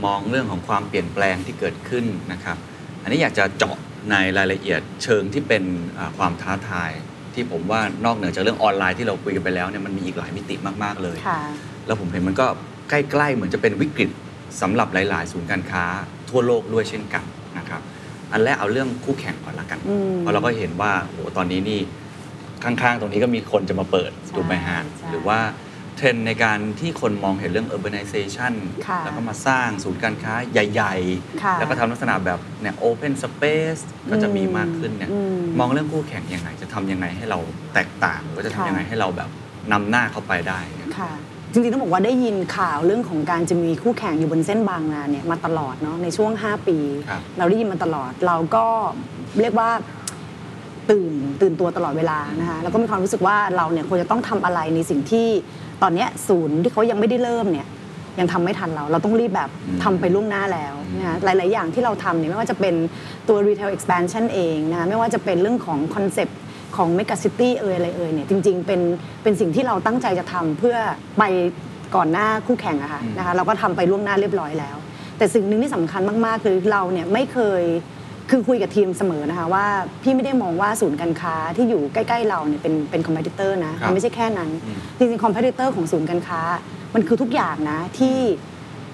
[0.06, 2.58] มองเรื่องของความเปลี่ยนแปลงที่เกิดขึ้นนะครับ
[3.04, 3.78] อันนี้อยากจะเจาะ
[4.12, 5.64] ในรายละเอียดเชิงที่เป็น
[5.98, 6.92] อ่าความท้าทาย
[7.34, 11.42] ที่ผมว่านอกเหนือจากเรื่องออนไลน์ที่เราคุยกันไปแล้วเนี่ยมันมีอีกหลายมิติมากๆเลย ค่ะ
[11.86, 12.48] แล้วผมเห็นมันก็
[12.90, 14.10] ใกล้ ๆ เหมือนจะเป็นวิกฤต
[14.62, 15.86] สำหรับหลาย ๆ ศูนย์การค้า
[16.30, 17.24] ทั่วโลกด้วยเช่นกัน
[17.58, 17.82] นะครับ
[18.32, 21.80] อันแรกเอาเรื่องคู่แข่งก่อนละกันอืมเพราะเราก็เห็นว่าโอ้ตอนนี้นี่
[22.64, 25.40] ข้างๆ ตรงนี้ก็มีคนจะมาเปิดใช่ถูกไหมฮะใช่หรือว่า
[25.96, 28.54] เทรนด์ในการที่คนมองเห็นเรื่อง urbanization
[28.88, 30.96] ค่ะแล้วก็มาสร้างศูนย์การค้าใหญ่
[31.44, 37.40] ค่ะๆแล้วก็ทำลักษณะแบบเนี่ย open space ก็จะมีมากขึ้นเนี่ยอืมมองเรื่องคู่แข่งยังไง จะทำยังไงให้เรา
[37.74, 39.30] แตกต่างหรือว่าจะทำค่ะยังไงให้เราแบบ
[39.72, 41.12] นำหน้าเข้าไปได้เนี่ยค่ะ
[41.52, 46.78] จริงๆต้องบอกว่าได้ยินข่าวเรื่องของการจะมีคู่แข่งอยู่บนเส้นบางนาเนี่ยมาตลอดเนาะในช่วง 5 ปี
[47.10, 48.66] ครับ เราได้ยินมาตลอด เราก็
[49.40, 49.70] เรียกว่า
[50.92, 55.28] ตื่นตื่นตัวตลอดเวลานะคะแล้วก็มีความรู้สึกว่าเราเนี่ยควรจะต้องทำอะไรในสิ่งที่
[55.82, 57.68] ตอนเนี้ยศูนย์ที่เขายังไม่ได้เริ่มเนี่ย
[58.20, 62.76] ยังทำไม่ทันเรา เราต้องรีบแบบอืมทำไปล่วงหน้าแล้วนะคะหลาย ๆ อย่างที่เราทำเนี่ยไม่ว่าจะเป็น
[63.28, 66.38] ตัว retail expansion เองนะคะไม่ว่าจะเป็นเรื่องของคอนเซปต์
[66.76, 68.82] ของ mega city เอ่ยอะไรเอ่ยเนี่ยจริงๆเป็น
[69.24, 70.78] เป็นสิ่งที่เราตั้งใจจะทำเพื่อ
[71.20, 71.24] ไป
[71.96, 74.78] ก่อนหน้าคู่แข่งอะค่ะนะคะเราก็ทำไปล่วงหน้าเรียบร้อยแล้ว
[75.18, 77.64] แต่สิ่งหนึ่งที่สำคัญมากๆ คือเราเนี่ยไม่เคย
[78.30, 79.66] คือคุยกับทีมเสมอนะคะว่า
[80.04, 86.42] พี่ไม่ได้มองว่าศูนย์การค้าที่อยู่ใกล้ๆเราเนี่ยเป็นเป็น competitor นะครับมันไม่ใช่แค่นั้นอืมจริงๆ competitor ของศูนย์การค้า
[86.96, 88.18] มันคือทุกอย่างนะที่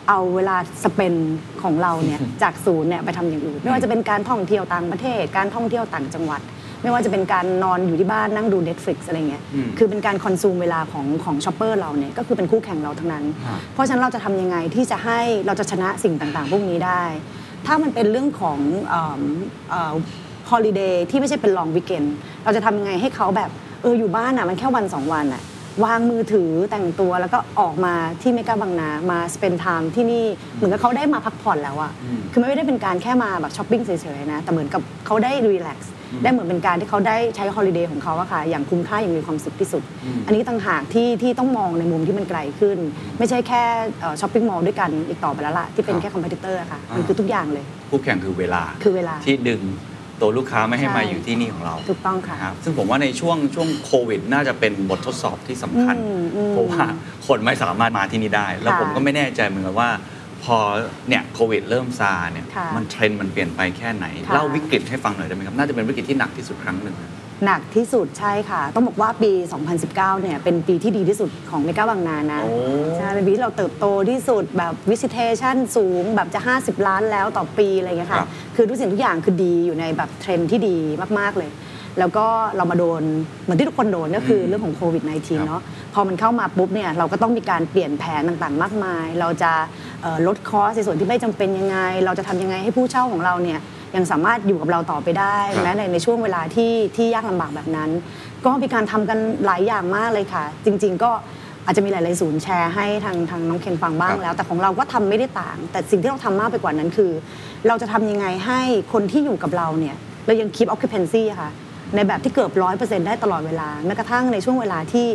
[0.09, 1.15] เอาเวลา spend
[1.63, 6.41] ของเราเนี่ยจากศูนย์เนี่ยไปทำอย่างอื่น ไม่ว่าจะเป็นการท่องเที่ยวต่างประเทศ การท่องเที่ยวต่างจังหวัด
[6.85, 17.03] ไม่ว่าจะเป็นการนอนอยู่ที่บ้านนั่งดู Netflix อะไรเงี้ยอืมคือเป็นการ consume เวลาของของ shopper เราเนี่ยก็คือเป็นคู่แข่งเราทั้งนั้นฮะเพราะฉะนั้นเราจะทำยังไงที่จะให้เราจะชนะสิ่งต่างๆ พวกนี้ได้
[17.65, 18.59] ถ้ามันเป็นเรื่องของ
[20.49, 22.05] holiday ที่ไม่ใช่เป็น long weekend
[22.43, 23.49] เราจะทำยังไงให้เขาแบบ
[23.81, 25.43] เอออยู่บ้านอะมันแค่วันสองวันอะ
[25.85, 35.91] วางมือถือแต่งตัวแล้วก็ออกมาที่เมกาบางนามา spend time ที่นี่เหมือนกับเขาได้มาพักผ่อนแล้วอะอืมคือไม่ได้เป็นการแค่มาแบบช้อปปิ้งเฉยๆนะ แต่เหมือนกับเขาได้ relax
[36.23, 39.83] ได้เหมือนเป็นการที่เขาได้ใช้ holiday ของเขาอะค่ะ อย่างคุ้มค่าอย่างมีความสุขที่สุด
[40.27, 42.77] อันนี้ต่างหากที่ที่ต้องมองในมุมที่มันไกลขึ้น
[43.19, 43.63] ไม่ใช่แค่
[44.21, 49.61] shopping mall ด้วยกันอีกต่อไปแล้วล่ะ ที่เป็นครับแค่ competitor ค่ะอ่ามัมันคือทุกอย่างเลย คู่แข่งคือเวลาคือเวลาที่ดึง
[50.21, 56.83] ตัวลูกค้าไม่ให้ใช่มาอยู่ที่นี่ของเรา ถูกต้องค่ะครับซึ่งผมว่าในช่วงช่วงโควิด น่าจะเป็นบททดสอบที่สำคัญอืมอืมเพราะว่า
[57.27, 59.89] คนไม่สามารถมาที่นี่ได้ แล้วค่ะผมก็ไม่แน่ใจเหมือนกันว่า
[60.45, 60.59] พพอ
[61.09, 67.11] เนี่ยโควิดเริ่มซาเนี่ยค่ะ มันเทรนด์มันเปลี่ยนไปแค่ไหน ค่ะ เล่าวิกฤตให้ฟังหน่อยได้ไหมครับ น่าจะเป็นวิกฤตที่หนักที่สุดครั้งหนึ่งนะ
[67.45, 69.31] หนักที่สุดใช่ค่ะ ต้องบอกว่าปี
[69.77, 72.51] 2019 เนี่ย เป็นปีที่ดีที่สุดของเมกาบางนานะโอ้
[72.97, 80.77] ใช่เป็นปีที่เราเติบโตที่สุดแบบ visitation สูงแบบจะ 50 ล้านแล้วต่อปีอะไรเงี้ยครัค่ะบคือทุกสิ่งทุกอย่างคือดีอยู่ในแบบเทรนด์ที่ดี
[81.19, 81.49] มาก ๆ เลย
[81.99, 82.25] แล้วก็
[82.57, 83.01] เรามาโดน
[83.43, 85.61] เหมือนที่ทุกคนโดนก็คือเรื่องของโควิด -19 เนาะ
[85.93, 89.51] พอมันเข้ามาปุ๊บเนี่ยเราก็ต้องมีการเปลี่ยนแผนต่างๆ มากมาย เราจะ
[90.01, 93.59] เอ่อลดคอสในส่วนที่ไม่จำเป็นยังไง เราจะทำยังไงให้ผู้เช่าของเราเนี่ย
[93.95, 97.89] ยังสามารถอยู่กับเราต่อไปได้ครับแม้ในในช่วงเวลาที่ที่ยากลำบากแบบนั้น
[98.45, 101.11] ก็มีการทำกันหลายอย่างมากเลยค่ะ จริง ๆ ก็
[101.65, 107.11] อาจจะมีหลาย ๆ ศูนย์แชร์ให้ทางทางน้องเคนฟังบ้างแล้ว แต่ของเราก็ทำไม่ได้ต่าง แต่สิ่งที่เราทำมากไปกว่านั้นคือ
[107.67, 108.61] เราจะทำยังไงให้
[108.93, 111.51] คนที่อยู่กับเราเนี่ย เรายัง keep occupancy อะค่ะ
[111.95, 115.07] ในแบบที่เกือบร้อยเปอร์เซ็นต์ได้ตลอดเวลาแม้กระทั่งในช่วงเวลาที่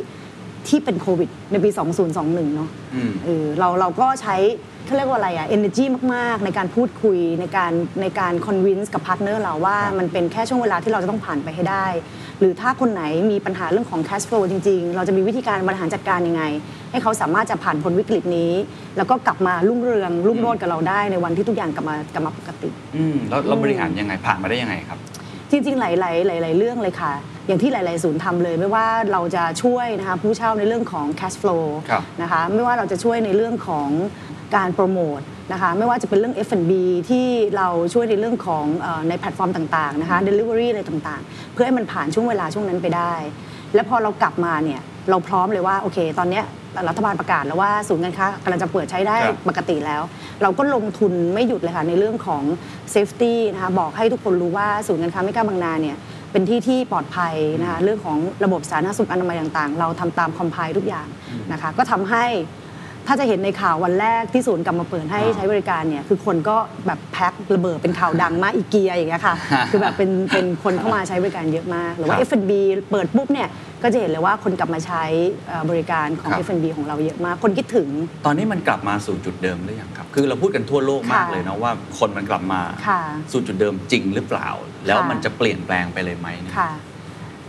[0.68, 1.70] ที่เป็นโควิด ในปี
[2.12, 4.36] 2021 เนาะอืมเออเราเราก็ใช้
[4.86, 11.86] เขาเรียกว่าอะไรอะ energy มาก ๆ ในการพูดคุยในการในการ convince กับ partner เราว่าครับมันเป็นแค่ช่วงเวลาที่เราจะต้องผ่านไปให้ได้
[12.38, 16.42] หรือถ้าคนไหนมีปัญหาเรื่องของ cash flow จริง ๆ เราจะมีวิธีการบริหารจัดการยังไง
[16.90, 18.52] ให้เขาสามารถจะผ่านพ้นวิกฤตนี้
[18.96, 24.98] แล้วก็กลับมารุ่งเรืองรุ่งโรจน์กับเราได้ในวันที่ทุกอย่างกลับมากลับมาปกติ อืมแล้วเราบริหารยังไงผ่านมาได้ยังไงครับ
[25.50, 27.12] จริงๆ หลายๆหลายๆเรื่องเลยค่ะ
[27.46, 33.88] อย่างที่หลาย ๆ ศูนย์ทำเลยไม่ว่าเราจะช่วยนะคะผู้เช่าในเรื่องของ cash flow ครับนะคะไม่ว่าเราจะช่วยในเรื่องของ
[34.56, 35.20] การโปรโมท
[35.52, 36.72] นะคะไม่ว่าจะเป็นเรื่อง F&B
[37.10, 43.14] ที่เราช่วยในเรื่องของเออในแพลตฟอร์มต่างๆนะคะ delivery อะไรต่างๆ เพื่อให้มันผ่านช่วงเวลาช่วงนั้นไปได้
[43.74, 46.44] แล้วพอเรากลับมาเนี่ยเราพร้อมเลยว่าโอเค ตอนเนี้ย
[46.88, 50.02] รัฐบาลประกาศแล้วว่าศูนย์การค้ากำลังจะเปิดใช้ได้ครับ ปกติแล้ว
[50.42, 52.42] เราก็ลงทุนไม่หยุดเลยค่ะในเรื่องของ
[52.94, 55.96] safety นะคะบอกให้ทุกคนรู้ว่าศูนย์การค้าไม่กล้าบางนาเนี่ย
[56.32, 61.06] เป็นที่ที่ปลอดภัยนะคะเรื่องของระบบสาธารณสุขอนามัยต่างๆ เราทำตามคอมไพทุกอย่าง
[61.52, 62.24] นะคะก็ทำให้
[63.12, 69.34] ถ้าจะเห็นในข่าววันแรกที่ศูนย์กลับมาเปิดให้อ่าใช้บริการเนี่ยคือคนก็แบบแพ็คระเบิดเป็นข่าวดังมากอีเกียอย่างเงี้ยค่ะ
[69.70, 72.52] คือแบบเป็นเป็นคนเข้ามาใช้บริการเยอะมาก หรือว่าครับ F&B
[72.90, 73.48] เปิดปุ๊บเนี่ย
[73.82, 75.02] ก็จะเห็นเลยว่าคนกลับมาใช้
[75.48, 77.88] เอ่อบริการของครับ F&B ของเราเยอะมาก คนคิดถึง
[78.26, 83.00] ตอนนี้มันกลับมาสู่จุดเดิมหรือยังครับ คือเราพูดกันทั่วโลกมากค่ะเลยนะว่าคนมันกลับมาค่ะ
[83.32, 84.48] สู่จุดเดิมจริงหรือเปล่า
[84.86, 86.70] แล้วค่ะมันจะเปลี่ยนแปลงไปเลยไหมเนี่ยค่ะ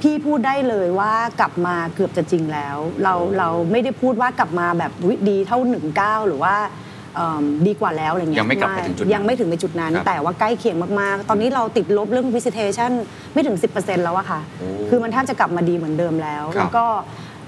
[0.02, 6.56] พี่พูดได้เลยว่ากลับมาเกือบจะจริงแล้ว เราโอ้เราไม่ได้พูดว่ากลับมาแบบวิดีเท่าหนึ่งเก้าหรือว่า
[7.16, 12.92] เอิ่มดีกว่าแล้วอะไรเงี้ยยังไม่กลับไปถึงจุดนั้นยังไม่ถึงไปจุดนั้น ครับแต่ว่าใกล้เคียงมาก ๆ ตอนนี้เราติดลบเรื่อง visitation
[13.34, 16.86] ไม่ถึง 10%แล้วอะค่ะ โอ้คือมันแทบจะกลับมาดีเหมือนเดิมแล้ว ครับ แล้วก็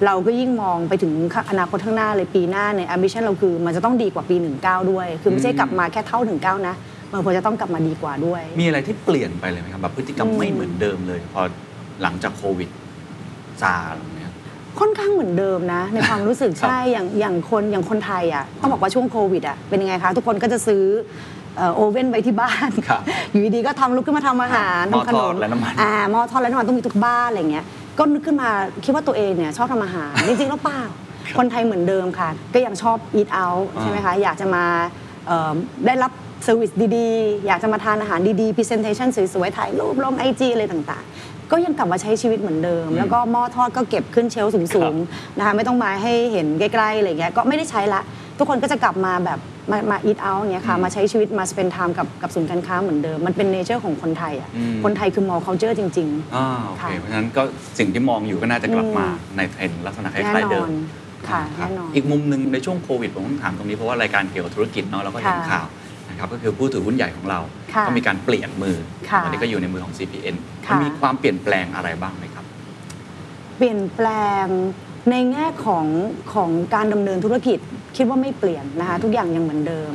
[0.05, 1.13] เราก็ยิ่งมองไปถึง
[1.49, 6.75] อนาคตข้างหน้าเลยปีหน้าเนี่ย ambition เราคือมันจะต้องดีกว่าปี 19 ด้วย คือไม่ใช่กลับมาแค่เท่า 19 นะ
[7.11, 11.41] มันควรจะต้องกลับมาดีกว่าด้วย มีอะไรที่เปลี่ยนไปเลยไหมครับแบบพฤติกรรมอืมไม่เหมือนเดิมเลย พอ
[12.01, 12.69] หลังจากโควิด
[13.62, 14.32] ซาอะไรอย่างเงี้ย
[14.79, 20.84] ค่อนข้างเหมือนเดิมนะ ในความรู้สึกครับใช่อย่างอย่างคนอย่างคนไทยอะต้องบอกว่าช่วงโควิดอะเป็นยังไงคะ ทุกคนก็จะซื้อ
[21.58, 23.01] เอ่อโอเว่นไปที่บ้าน ครับ
[23.32, 27.65] อยู่ดีๆก็ทำลุกขึ้นมาทำอาหารหม้อทำขนทอดมและน้ำมัน อ่าหม้อทอดและน้ำมันต้องมีทุกบ้านอะไรเงี้ย
[27.97, 28.49] ก็นึกขึ้นมา
[28.86, 30.82] คิดว่าตัวเองเนี่ยชอบทำอาหาร จริงๆแล้วเปล่า
[31.38, 34.65] คนไทยเหมือนเดิมค่ะ ก็ยังชอบ eat out อ่าใช่ไหมคะอยากจะมา
[35.27, 35.53] เอ่อ
[35.86, 36.12] ได้รับ
[36.43, 48.01] เซอร์วิสดีๆ อยากจะมาทานอาหารดีๆ presentation สวยๆถ่ายรูปลงไอจีอะไรต่างๆ ก็ยังกลับมาใช้ชีวิตเหมือนเดิม แล้วก็หม้อทอดก็เก็บขึ้นเชลฟ์สูงๆนะคะไม่ต้องมาให้เห็นใกล้ๆอะไรเงี้ยก็ไม่ได้ใช้ละ
[48.38, 49.39] ทุกคนก็จะกลับมาแบบ
[49.71, 57.41] มามา eat out เงี้ยค่ะอืมมาใช้ชีวิตมา spend time กับกับศูนย์การค้าเหมือนเดิม มันเป็น nature ของคนไทยอะอืมคนไทยคือ mall culture จริงอ่าโอเคค่ะเพราะฉะนั้นก็
[57.79, 60.73] สิ่งที่มองอยู่ก็น่าจะกลับมาอืมในเทรนด์ลักษณะคๆแน่ล้ายๆนเดิอมน
[61.29, 65.65] ค่ะรับแน่นอนอีกมุมหนึ่งในช่วงโควิดผมต้องถามตรงนี้เพราะว่ารายการเกี่ยวกับธุรกิจเนาะเราก็เห็นค่ะข่าว
[66.13, 67.39] นะครับก็คือผู้ถือหุ้นใหญ่ของเรา
[67.73, 68.78] ค่ะก็มีการเปลี่ยนมือ
[69.10, 70.36] ค่ะตอนนี้ก็อยู่ในมือของ CPN
[70.67, 72.45] ค่ะมันมีความเปลี่ยนแปลงอะไรบ้างไหมครับ
[73.58, 74.08] เปลี่ยนแปล
[74.43, 74.45] ง
[75.12, 75.86] ในแง่ของ
[76.34, 77.60] ของการดำเนินธุรกิจ
[77.97, 79.91] คิดว่าไม่เปลี่ยนนะคะทุกอย่างยังเหมือนเดิม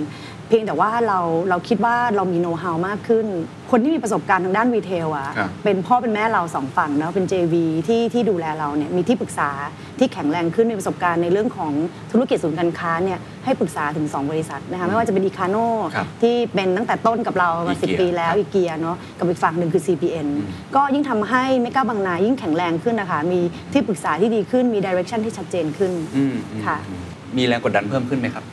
[0.48, 1.18] เพียงแต่ว่าเรา
[1.50, 3.26] เราคิดว่าเรามีโน้ตฮาวมากขึ้น
[3.70, 7.54] คนที่มีประสบการณ์ทางด้านรีเทลอะครับเป็นพ่อเป็นแม่เราสองฝั่งเนาะเป็น JV
[7.88, 9.50] ที่ที่ดูแลเราเนี่ยมีที่ปรึกษา
[9.98, 11.72] ที่แข็งแรงขึ้นมีประสบการณ์ในเรื่องของ
[12.12, 15.56] ธุรกิจศูนย์การค้าเนี่ยให้ปรึกษาถึง 2 บริษัทนะคะไม่ว่าจะเป็นอีคาโน
[15.94, 20.26] ครับที่เป็นตั้งแต่ต้นกับเรามาสิ IKEA ปีแล้วครับอีเกียเนาะกับอีกฝั่งหนึ่งคือ CPN
[20.74, 23.40] ก็ยิ่งทำให้เมกาบางนายิ่งแข็งแรงขึ้นนะคะมี
[23.72, 27.02] ที่ปรึกษาที่ดีขึ้นมี direction ที่ชัดเจนขึ้นอืมอืมค่ะอืม
[27.36, 28.44] มีแรงกดดันเพิ่มขึ้นไหมครับ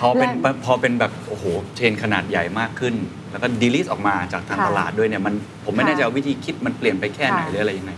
[0.00, 1.44] พอเป็นแรงพอเป็นแบบโอ้โห
[1.76, 2.94] chain ขนาดใหญ่มากขึ้น
[3.30, 7.92] แล้วก็ delist ออกมาจากทางค่ะตลาดด้วยเนี่ยมันผมไม่ค่ะแน่ใจว่าวิธีคิดมันเปลี่ยนไปแค่ไหนค่ะหรืออะไรยังไง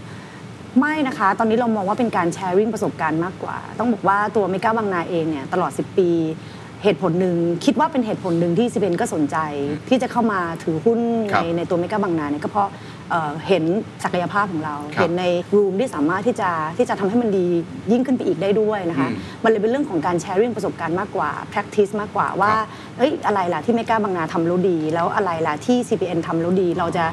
[0.81, 6.11] ไม่นะคะ ตอนนี้เรามองว่าเป็นการ sharing ประสบการณ์มากกว่า ต้องบอกว่าตัวเมกาบางนาเองเนี่ยตลอด 10 ปี
[6.85, 9.37] เหตุผลหนึ่งคิดว่าเป็นเหตุผลหนึ่งที่ CPN ก็สนใจ
[9.89, 11.01] ที่จะเข้ามาถือหุ้น
[11.33, 12.69] ครัในบในตัวเมกาบางนาเนี่ยก็เพราะ
[13.11, 13.65] เอ่อเห็น
[14.05, 15.25] ศักยภาพของเราครับเห็นใน
[15.57, 17.47] รูมที่สามารถที่จะที่จะทำให้มันดี
[17.93, 22.67] ยิ่งขึ้นไปอีกได้ด้วยนะคะอืมมันเลยเป็นเรื่องของการแชร์เรื่องประสบการณ์มากกว่า practice มากกว่าว่าครับ
[22.99, 27.05] เอ้ยอะไรล่ะที่เมกาบางนาทำแล้วดี แล้วอะไรล่ะที่ CPN ทำแล้วดี เราจะ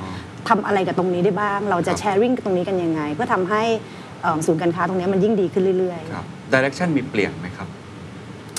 [0.50, 3.64] ทำอะไรกับตรงนี้ได้บ้าง เราจะครับแชร์ริ่งตรงนี้กันยังไง เพื่อทำให้
[4.22, 7.68] เอ่อศูนย์การค้าตรงนี้มันยิ่งดีขึ้นเรื่อยครับดิเรกชันมีเปลี่ยนไหมครับ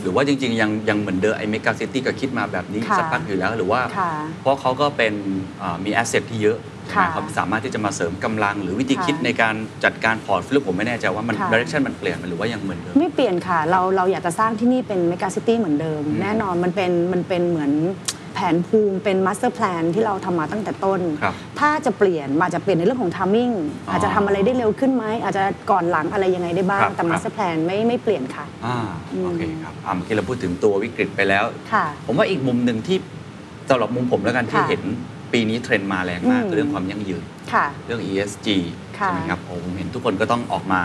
[0.03, 5.15] หรือว่าจริง ๆ ยังยังเหมือนเดิมไอ้เมกาซิตี้ก็คิดมาแบบนี้ค่ะสักพักอยู่แล้ว หรือว่าค่ะเพราะเขาก็เป็น
[5.59, 17.73] เอ่อมี asset ที่เยอะ ใช่ไหมค่ะเขาสามารถที่จะมาเสริมกำลัง หรือวิธีค่ะคิดในการจัดการ portfolio ผมไม่แน่ใจว่ามันค่ะ direction มันเปลี่ยนไหมหรือว่ายังเหมือนเดิมๆไม่เปลี่ยนค่ะ เราเราอยากจะสร้างที่นี่เป็นเมกาซิตี้เหมือนเดิมอืมแน่นอนมันเป็นมันเป็นเหมือน
[18.35, 23.51] แผนภูมิเป็น master plan ที่เราทำมาตั้งแต่ต้นครับถ้าจะเปลี่ยนอาจจะเปลี่ยนในเรื่องของ timing
[23.89, 28.77] อ๋อออาจจะทำอะไรได้เร็วขึ้นไหมอาจจะก่อนหลังอะไรยังไงได้บ้าครับแต่ครับ master plan ไม่ไม่เปลี่ยนค่ะอ่า
[29.13, 32.99] อืมโอเคครับอ่าเมื่อกี้เราพูดถึงตัววิกฤตไปแล้วค่ะผมว่าอีกมุมหนึ่งที่
[33.69, 34.83] สำหรับมุมผมแล้วกันที่ค่ะเห็น
[35.33, 38.49] ปีนี้เทรนด์มาแรงมากอืมคือเรื่องความยั่งยืน ค่ะ เรื่อง ESG
[38.99, 40.83] ค่ะใช่ไหมครับผมเห็นทุกคนก็ต้องออกมา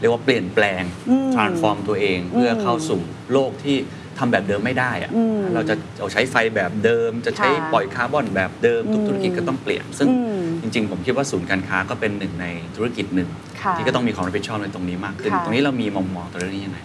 [0.00, 3.00] เรียกว่าเปลี่ยนแปลง อืม transform ตัวเองเพื่ออมเข้าสู่
[3.32, 3.76] โลกที่
[4.18, 13.28] ทำแบบเดิมไม่ได้อะอืมเราจะเอาใช้ไฟแบบเดิม จะใช้ค่ะปล่อยคาร์บอนแบบเดิม ทุกอืม ธุรกิจก็ต้องเปลี่ยน ซึ่งอืม จริง ๆ ผมคิดว่าศูนย์การค้าก็เป็นหนึ่งในธุรกิจหนึ่ง
[13.62, 16.78] ค่ะ ที่ก็ต้องมีความรับผิดชอบในตรงนี้มากขึ้น ค่ะ ตรงนี้เรามีมองมองตัวเรื่องนี้ยังไง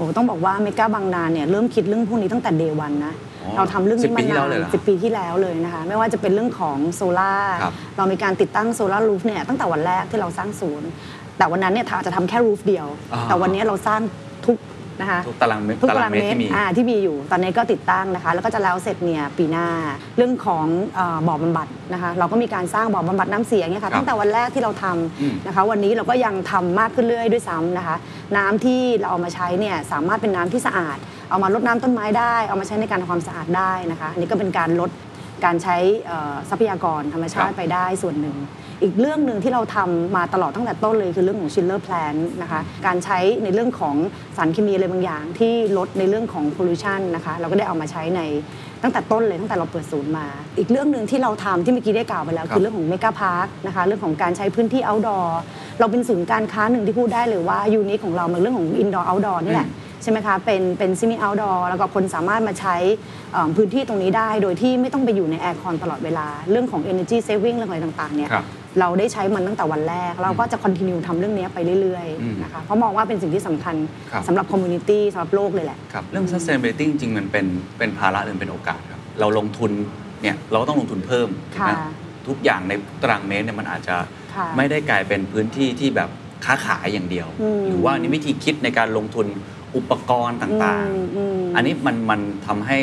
[0.00, 3.12] โอ้ต้องบอกว่าเมกาบางนาเนี่ยเริ่มคิดเรื่องพวกนี้ตั้งแต่ day one นะ
[3.44, 10.88] อ๋อเราทำเรื่องสินี้บปีมาที่แล้นาวเลยนเหรอสิบปีที่แล้วเลยนะคะไม่ว่าจะเป็นเรื่องของโซลา่าครับเรามีการติดตั้ง solar roof เนี่ยตั้งแต่วันแรกที่เราสร้างศูนย์
[11.38, 14.29] แต่วันนั้นเนี่ยอาจจะทำแค่ roof เดียวอ่าแต่วันนี้เราสร้างทุก
[15.00, 19.66] นะคะทุกตารางเมตรทุกตาตารารางงเมเมตรตรที่มีอ่าที่มีอยู่ ตอนนี้ก็ติดตั้งนะคะ แล้วก็จะแล้วเสร็จเนี่ยปีหน้า
[20.16, 24.84] เรื่องของเอ่อบ่อบำบัดนะคะเราก็มีการสร้างบ่อบำบัดน้ำเสียเนี่ยครัค่ะบตั้งแต่วันแรกที่เราทำ
[25.20, 27.96] อืมนะคะ วันนี้เราก็ยังทำมากขึ้นเรื่อยด้วยซ้ำนะคะ
[28.36, 30.98] น้ำที่เราเอามาใช้เนี่ยสามารถเป็นน้ำที่สะอาด
[31.30, 34.90] เอามารดน้ำต้นไม้ได้ เอามาใช้ในการทำความสะอาดได้นะคะอันนี้ก็เป็นการลด
[35.44, 38.36] การใช้เอ่อทรัพยากรธรรมชาติครับไปได้ส่วนหนึ่ง
[38.82, 43.96] อีกเรื่องหนึ่งที่เราทำมาตลอดตั้งแต่ต้นเลยคือเรื่องของ chiller plant นะคะการใช้ในเรื่องของ
[44.36, 48.20] สารเคมีอะไรบางอย่างที่ลดในเรื่องของพ o l l u t ชันนะคะเราก็ได้เอามาใช้ใน
[48.82, 50.26] ตั้งแต่ต้นเลยตั้งแต่เราเปิดศูนย์มา
[50.58, 55.26] อีกเรื่องหนึ่งที่เราทำที่เมื่อกี้ได้กล่าวไปแล้วครับคือเรื่องของเมกาพาร์คนะคะเรื่องของการใช้พื้นที่ outdoor
[55.80, 59.68] เราเป็นศูนย์การค้าหนึ่งที่พูดได้เลยว่า unique ของเรามันเรื่องของ indoor outdoor นี่แหละ
[60.02, 62.76] ใช่ไหมคะเป็นเป็นซิมิ outdoor แล้วก็คนสามารถมาใช้
[63.32, 68.46] เอ่อพื้นที่ตรงนี้ได้ โดยที่ไม่ต้องไปอยู่ใน air-con ตลอดเวลา เรื่องของ energy saving เรื่องอะไรต่างๆเนี่ยครับ
[68.80, 73.76] เราได้ใช้มันตั้งแต่วันแรก เราก็จะ continue ทำเรื่องนี้ไปเรื่อยอืมๆนะคะเพราะมองว่าเป็นสิ่งที่สำคัญ
[74.12, 77.46] ครับสำหรับ community สำหรับโลกเลยแหละครับเรื่อง sustainability จริงๆมันเป็น
[77.78, 79.70] เป็นภาระหรือเป็นโอกาสครับเราลงทุน
[80.22, 81.28] เนี่ยเราก็ต้องลงทุนเพิ่ม
[81.60, 81.76] ค่ะนะ
[82.28, 83.96] ทุกอย่างในตารางเมตรเนี่ยมันอาจจะ
[84.34, 86.10] ค่ะไม่ได้กลายเป็นพื้นที่ที่แบบ
[86.44, 89.26] ค้าขายอย่างเดียวอืมหรือว่านี่วิธีคิดในการลงทุน
[89.76, 92.78] อุปกรณ์ต่างอืมอืมๆอันนี้มันมันทำให้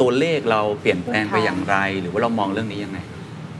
[0.00, 2.98] ตัวเลขเราเปลี่ยนแปลงไปค่ะอย่างไร หรือว่าเรามองเรื่องนี้ยังไง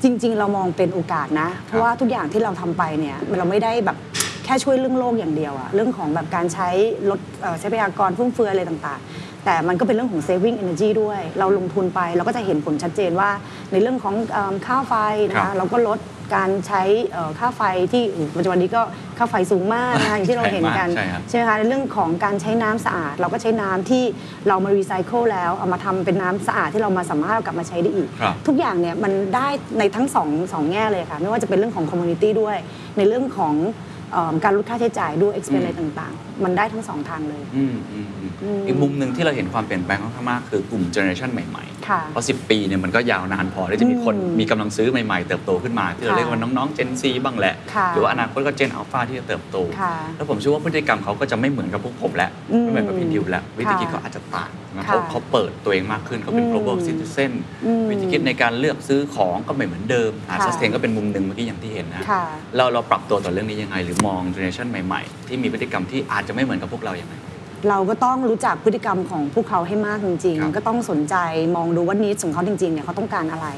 [0.03, 3.97] จริง ๆ เรามองเป็นโอกาสนะ เพราะว่าทุกอย่างที่เราทำไปเนี่ยเราไม่ได้แบบ
[4.45, 6.69] แค่ช่วยเรื่องโลกอย่างเดียวอะเรื่องของแบบการใช้
[7.11, 13.31] ลดเอ่อทรัพยากรฟุ่มเฟือยอะไรต่างๆ แต่มันก็เป็นเรื่องของ saving energy ด้วย เราลงทุนไปเราก็จะเห็นผลชัดเจนว่า
[13.73, 14.95] ในเรื่องของเอิ่มค่าไฟ
[15.29, 15.99] นะครัคะบเราก็ลด
[16.35, 18.83] การใช้เอ่อค่าไฟที่อู้ปัจจุบันนี้ก็
[19.19, 24.05] ค่าไฟสูงมากนะคะอย่างที่เราเห็นกันใช่ครับใช่ไหมคะในเรื่องของการใช้น้ำสะอาด เราก็ใช้น้ำที่
[24.49, 32.57] เรามารีไซเคิลแล้วเอามาทำเป็นน้ำสะอาดที่เรามาสามารถเอากลับมาใช้ได้อีกครับทุกอย่างเนี่ยมันได้ในทั้งสองสองแง่เลยค่ะ ไม่ว่าจะเป็นเรื่องของ community ด้วย
[32.97, 33.92] ในเรื่องของเอิ่ม
[34.45, 46.91] การลดค่าใช้จ่ายด้วย expense อะไรต่างๆ มันได้ทั้งสองทางเลย อืมอืมอืมอืม อีกมุมหนึ่งที่เราเห็นความเปลี่ยนแปลงค่อนข้างมากคือกลุ่ม generation ใหม่ๆ ค่ะ เพราะ 10 ปีเนี่ยมันก็ยาวนานพอที่จะมีคนอืมมีกำลังซื้อใหม่ๆ เติบโตขึ้นมา ที่เราค่ะเรียกว่าน้องๆ Gen
[47.01, 57.33] Z บ้างแหละ ค่ะ หรือว่าอนาคตก็ Gen Alpha ที่จะเติบโต ค่ะ แล้วผมเชื่อว่าพฤติกรรมเขาก็จะไม่เหมือนกับพวกผมแล้ว อืมไม่เหมือนกับพี่ดิวแล้ว วิธีคิดค่ะเขาอาจจะต่าง นะค่ะเขาเขาเปิดตัวเองมากขึ้นเขาเป็นอืม global citizen
[57.65, 62.25] อืมวิธีคิดในการเลือกซื้อของก็ไม่เหมือนเดิมอ่าค่ะ sustain ก็เป็นมุมหนึ่งเมื่อกี้อย่างที่เห็นนะค่ะ
[62.57, 67.15] เราเราปรับตัวต่อเรื่องนี้ยังไง หรือมองเจเนอเรชันใหม่ๆ ที่มีพฤติกรรมที่อาจจะไม่เหมือนกับพวกเราอย่างไร
[67.69, 71.17] เราก็ต้องรู้จักพฤติกรรมของพวกเขาให้มากจริงครับๆก็ต้องสนใจ
[71.57, 73.49] มองดูว่านิสของเขาจริงๆเนี่ยเขาต้องการอะไร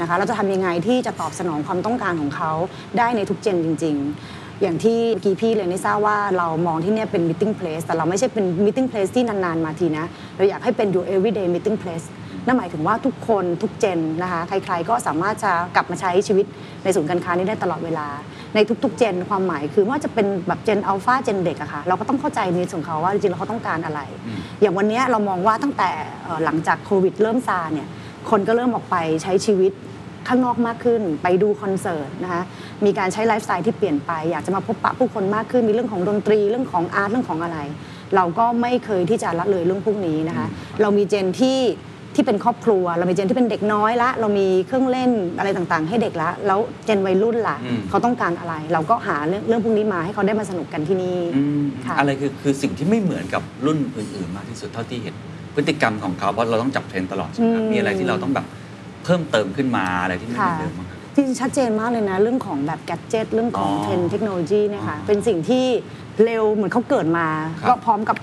[0.00, 2.52] นะคะเราจะทำยังไงที่จะตอบสนองความต้องการของเขา
[2.98, 12.06] ได้ในทุกเจนจริง ๆ อย่างที่เมื่อกี้พี่เลยนี่ทราบว่าเรามองที่เนี่ยเป็น meeting place แต่เราไม่ใช่เป็น meeting place ที่นานๆมาทีนะ เราอยากให้เป็น your everyday meeting place
[12.46, 16.46] นั่นหมายถึงว่าทุกคนทุกเจนนะคะใครๆก็สามารถจะกลับมาใช้ชีวิต
[16.84, 18.06] ในศูนย์การค้านี้ได้ตลอดเวลา
[18.54, 25.90] ในทุกๆเจนความหมายคือว่าจะเป็นแบบเจนอัลฟาเจนเด็กอะค่ะเราก็ต้องเข้าใจในส่วนของเขาว่าจริงๆแล้วเขาต้องการอะไรอืมอย่างวันเนี้ยเรามองว่าตั้งแต่
[26.22, 27.88] เอ่อหลังจากโควิดเริ่มซาเนี่ย
[28.30, 29.72] คนก็เริ่มออกไปใช้ชีวิต
[30.28, 32.42] ข้างนอกมากขึ้น ไปดูคอนเสิร์ตนะคะ
[32.84, 37.58] มีการใช้ไลฟ์สไตล์ที่เปลี่ยนไป อยากจะมาพบปะผู้คนมากขึ้นมีเรื่องของดนตรีเรื่องของอาร์ตเรื่องของอะไร
[38.16, 40.46] เราก็ไม่เคยที่จะละเลยเรื่องพวกนี้นะคะ
[40.80, 41.60] เรามีเจนที่
[42.16, 55.14] ที่เป็นครอบครัว เรามีเจนที่เป็นเด็กน้อยละ เรามีเครื่องเล่นอะไรต่างๆ ให้เด็กละ แล้วเจนวัยรุ่นล่ะอืมเขาต้องการอะไร เราก็หาเรื่องเรื่องพวกนี้มาให้เขาได้มาสนุกกันที่นี่อืมค่ะอะไรคือคือสิ่งที่ไม่เหมือนกับรุ่นอื่นๆ มากที่สุดเท่าที่เห็น
[55.54, 58.46] พฤติกรรมของเขาเพราะเราต้องจับเทรนด์ตลอดใช่ไหมครับอืมมีอะไรที่เราต้องแบบ
[59.04, 65.64] เพิ่มเติมขึ้นมาอะไรที่ไม่เหมือนเดิมบ้างครับจริงๆชัดเจนมากเลยนะ เรื่องของแบบแกดเจิตเรื่องของอ๋อเทรนด์เทคโนโลยีเนี่ยค่ะอ๋อเป็นสิ่งที่
[66.24, 67.26] เร็วเหมือนเขาเกิดมา
[67.60, 68.16] ครับก็พร้อมกับ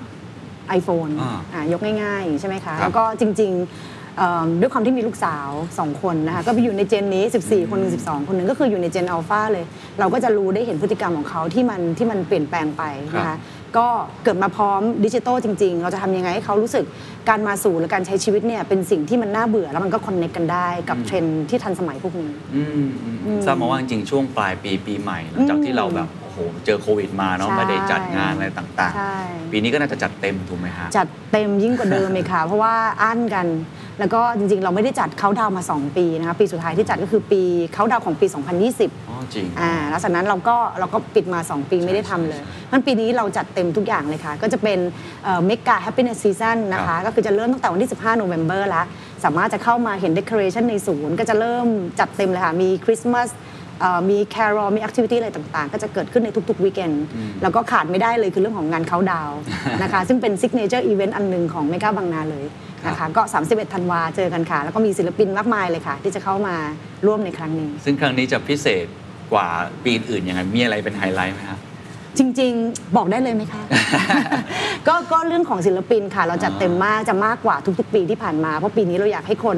[0.80, 9.66] iPhone อ่าอ่ายกง่ายๆ ใช่ไหมคะ ครับแล้วก็จริงๆเอิ่มด้วยความที่มีลูกสาว 2 คนนะคะ ก็ไปอยู่ในเจนนี้ 14 คนหนึ่ง12 คนหนึ่งก็คืออยู่ในเจนอัลฟาเลย
[10.00, 12.84] เราก็จะรู้ได้เห็นพฤติกรรมของเขาที่มันที่มันเปลี่ยนแปลงไป
[13.16, 13.38] นะครัคะ บ
[13.78, 13.88] ก็
[14.24, 16.86] เกิดมาพร้อมดิจิทัลจริง ๆ เราจะทำยังไงให้เขารู้สึก
[17.30, 33.48] การมาสู่และการใช้ชีวิตเนี่ยเป็นสิ่งที่มันน่าเบื่อแล้วมันก็คอนเนคกันได้กับเทรนด์ที่ทันสมัยพวกนี้อืมอืมอืมทราบมาว่าจริงๆช่วงปลายปีปีใหม่หลังจากอืมที่เราแบบโอ้โหเจอโควิดมาเนาะใช่ไม่ได้จัดงานอะไรต่างใช่ๆปีนี้ก็น่าจะจัดเต็มถูกไหมฮะจัดเต็มยิ่งกว่าเดิมเลยค่ะเพราะว่าอั้นกัน
[34.00, 37.42] แล้วก็จริงๆ เราไม่ได้จัดเขาดาวน์มา 2 ปีนะคะปีสุดท้ายที่จัดก็คือปี
[37.74, 44.80] เขาดาวน์ของปี 2020 อ๋อจริง อ่าแล้วจากนั้นเราก็เราก็ปิดมา 2 ปีไม่ได้ทำเลยมันปีนี้เราจัดเต็มทุกอย่างเลยค่ะ ก็จะเป็น
[45.46, 48.86] เมกา Happiness Season นะคะครับก็คือจะเริ่มตั้งแต่วันที่ 15 November แล้ว
[49.24, 51.68] สามารถจะเข้ามาเห็นเด o r a t i o n ในศูนย์ ก็จะเริ่ม
[52.00, 53.30] จัดเต็มเลยค่ะ มีคริสต์มาส
[54.10, 56.94] มี carol มี activity อะไรต่างๆ ก็จะเกิดขึ้นในทุกๆ weekend
[57.42, 59.32] แล้วก็ขาดไม่ได้เลยคือเรื่องของงานเขาดาว
[59.84, 62.46] นะคะซึ่งเป็น signature event อันหนึ่งของเมกาบางนาเลย
[62.88, 66.56] นะคะก็ 31 ธันวาเจอกันค่ะ แล้วก็มีศิลปินมากมายเลยค่ะ ที่จะเข้ามา
[67.06, 68.86] ร่วมในครั้งนี้ ซึ่งครั้งนี้จะพิเศษ
[69.34, 69.48] กว่า
[69.84, 71.60] ปีอื่นๆยังไงมีอะไรเป็นไฮไลท์ไหมครับ
[72.20, 73.64] จริง ๆ บอกได้เลยไหมคะ
[74.88, 79.58] ก็ก็เรื่องของศิลปินค่ะ เราจัดเต็มมากจะมากกว่าทุกๆ ปีที่ผ่านมา เพราะปีนี้เราอยากให้คน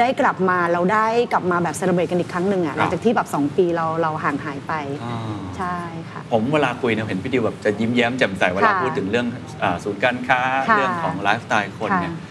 [0.00, 4.72] ได้กลับมาเราได้กลับมาแบบ celebrate กันอีกครั้งหนึ่งอะครับหลังจากที่แบบ 2 ปีเราเราห่างหายไป
[5.04, 5.16] อ่า
[5.56, 5.76] ใช่
[6.10, 9.26] ค่ะ ผมเวลาคุยเนี่ยเห็นพี่ดิวแบบจะยิ้มแย้มแจ่มใสเวลาค่ะพูดถึงเรื่อง
[9.62, 12.28] อาศูนย์การค้าค่ะเรื่องของไลฟ์สไตล์คนเนี่ยค่ะ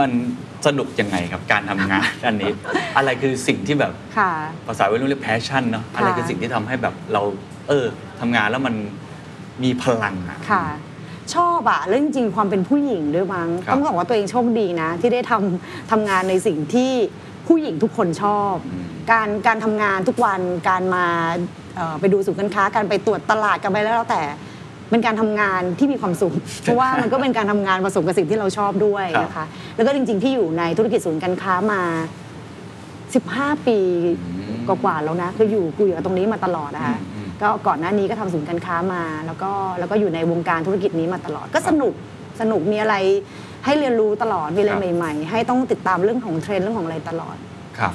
[0.00, 0.10] มัน
[0.66, 2.52] สนุกยังไงครับการทำงานอันนี้
[2.96, 4.30] อะไรคือสิ่งที่แบบค่ะ
[4.66, 7.22] ภาษาวัยรุ่นเรียก passion เนาะอะไรคือสิ่งที่ทำให้แบบเรา
[7.68, 7.86] เออ
[8.20, 8.74] ทำงานแล้วมัน
[9.64, 10.64] มีพลังอะค่ะ
[11.34, 16.92] ชอบอะเรื่องจริงๆความเป็นผู้หญิงด้วยมั้งครับ ต้องบอกว่าตัวเองโชคดีนะ ที่ได้ทำทำงานในสิ่งที่
[17.46, 21.06] ผู้หญิงทุกคนชอบ อืม การการทำงานทุกวันการมา
[21.76, 24.22] เอ่อไปดูศูนย์การค้าการไปตรวจตลาดกันไปแล้วแต่
[24.90, 29.44] เป็นการทำงานที่มีความสุข เพราะว่ามันก็เป็นการทำงานผสมกับสิ่งที่เราชอบด้วยนะคะ
[29.76, 31.82] แล้วก็จริง ๆ ที่อยู่ในธุรกิจศูนย์การค้ามา
[32.96, 33.78] 15 ปี
[34.68, 41.94] กว่าๆแล้วนะคืออยู่กูอยู่กับตรงนี้มาตลอดนะคะ อืม ก็ก่อนหน้านี้ก็ทำศูนย์การค้ามา แล้วก็แล้วก็อยู่ในวงการธุรกิจนี้มาตลอด ก็สนุก
[42.40, 42.94] สนุกมีอะไร
[43.64, 47.36] ให้เรียนรู้ตลอดมีอะไรครับใหม่ ๆ ให้ต้องติดตามเรื่องของเทรนด์เรื่องของอะไรตลอด
[47.78, 47.94] ครับ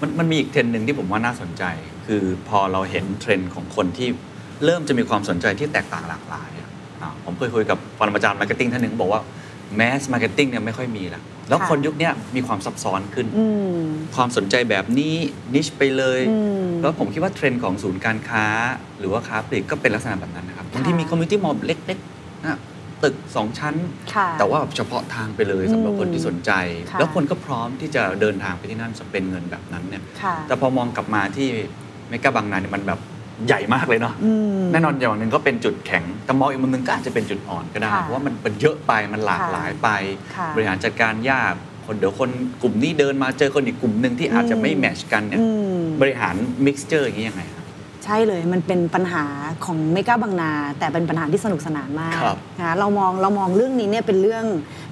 [0.00, 1.64] มันมันมีอีกเทรนด์หนึ่งที่ผมว่าน่าสนใจ
[2.06, 4.08] คือพอเราเห็นเทรนด์ของคนที่
[4.64, 6.70] เริ่มจะมีความสนใจที่แตกต่างหลากหลายอะ
[7.00, 9.20] อ่าผมเคยคุยกับปรมาจารย์ marketing ท่านหนึ่งบอกว่า
[9.76, 13.44] mass marketing เนี่ยไม่ค่อยมีละแล้วค่ะคนยุคเนี้ยมีความซับซ้อนขึ้นอื
[13.80, 13.82] ม
[14.16, 15.14] ความสนใจแบบนี้
[15.54, 18.46] niche ไปเลยอืมแล้วผมคิดว่าเทรนด์ของศูนย์การค้า
[18.98, 22.58] หรือว่าค้าปลีกก็เป็นลักษณะแบบนั้นนะครับบางทีค่ะมี community mall เล็กๆนะ
[23.04, 23.74] ตึกสองชั้น
[24.14, 26.52] ค่ะแต่ว่าแบบเฉพาะทางไปเลยสำหรับคนที่สนใจ
[26.90, 31.48] ค่ะแล้วคนก็พร้อมที่จะเดินทางไปที่นั่น spend เงินแบบนั้นเนี่ยค่ะแต่พอมองกลับมาที่
[32.08, 33.00] เมกาบางนาเนี่ยมันแบบ
[33.46, 39.88] ใหญ่มากเลยเนาะอืมแน่นอนอย่างหนึ่งก็เป็นจุดแข็งแต่มองอีกมุมหนึ่งก็อาจจะเป็นจุดอ่อนก็ได้ค่ะเพราะว่ามันเป็นเยอะไปมันหลากหลายไป
[40.36, 41.54] ค่ะบริหารจัดการยาก
[41.86, 42.30] คนเดี๋ยวคน
[42.62, 45.46] กลุ่มนี้เดินมาเจอคนอีกกลุ่มหนึ่งที่อาจจะไม่อืม match กันเนี่ยอื
[45.76, 46.34] มบริหาร
[46.66, 47.64] mixture อย่างนี้ยังไงครับ
[48.04, 49.24] ใช่เลยมันเป็นปัญหา
[49.64, 54.44] ของเมกาบางนา แต่เป็นปัญหาที่สนุกสนานมากครับนะคะเรามองเรามองเรื่องนี้เนี่ยเป็นเรื่อง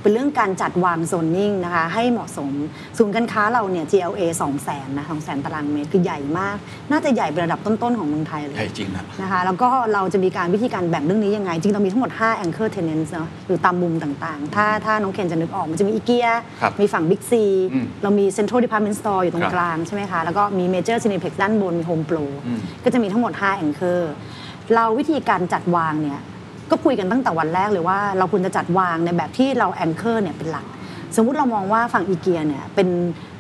[0.07, 2.53] เป็นเรื่องการจัดวางโซนนิ่งนะคะให้เหมาะสม
[2.99, 6.57] ศูนย์การค้าเราเนี่ย GLA 2 0 0 0 0นนะ2 0 0 0 0ตารางเมตรคือใหญ่มาก
[6.91, 16.29] น่าจะใหญ่เป็นระดับต้นๆของเมืองไทยเลยใหญ่จริงนะนะคะแล้วก็เราจะมีการวิธีการแบ่งเรื่องนี้ยังไง จริงเรามีทั้งหมด 5 anchor tenants เนาะหรือตามมุมต่างๆ ถ้าถ้าน้องเคนจะนึกออกมันจะมีอีเกีย
[16.61, 17.33] ครับมีฝั่ง Big C
[17.73, 24.01] อืมเรามี Central Department Store อยู่ตรคงรับกลางใช่ไหมคะแล้วก็มี Major Cineplex ด้านบนมี Home Pro อืมก็จะมีทั้งหมด 5 anchor
[24.75, 26.21] เราวิธีการจัดวางเนี่ย
[26.71, 30.67] ก็คุยกันตั้งแต่วันแรกเลยว่า เราควรจะจัดวางในแบบที่เรา anchor เนี่ยเป็นหลัก
[31.17, 32.89] สมมุติเรามองว่าฝั่งอีเกียเนี่ยเป็น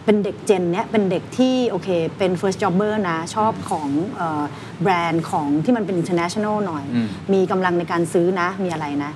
[0.04, 4.42] เป็นเด็กเจนเนี้ยเป็นเด็กที่โอเคเป็น first jobber นะชอบของเอ่อ
[4.82, 9.10] แบรนด์ของที่มันเป็น international หน่อยอืมมีกำลังในการซื้อนะมีอะไรนะ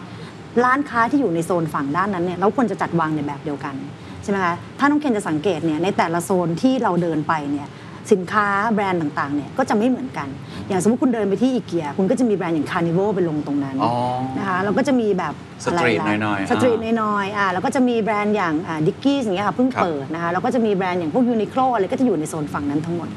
[0.65, 3.75] ร้านค้าที่อยู่ในโซนฝั่งด้านนั้นเนี่ยเราควรจะจัดวางในแบบเดียวกัน
[4.23, 7.69] ใช่ไหมคะถ้าน้องเคนจะสังเกตเนี่ยในแต่ละโซนที่เราเดินไปเนี่ย
[8.13, 10.29] สินค้าแบรนด์ต่างๆเนี่ยก็จะไม่เหมือนกัน
[10.69, 13.93] อย่างสมมติคุณเดินไปที่อีเกียคุณก็จะมีแบรนด์อย่างคาร์นิวัลไปลงตรงนั้นอ๋อ
[14.39, 18.55] นะคะแล้วก็จะมีแบบ street อะไรหน่อยๆ street อ่าน้อยๆอ่าแล้วก็จะมีแบรนด์อย่าง
[18.87, 23.09] Dickies อย่างเงี้ยค่ะเพิ่งครับเปิดนะคะแล้วก็จะมีแบรนด์อย่างพวกยูนิโคลอะไรก็จะอยู่ในโซนฝั่งนั้นทั้งหมด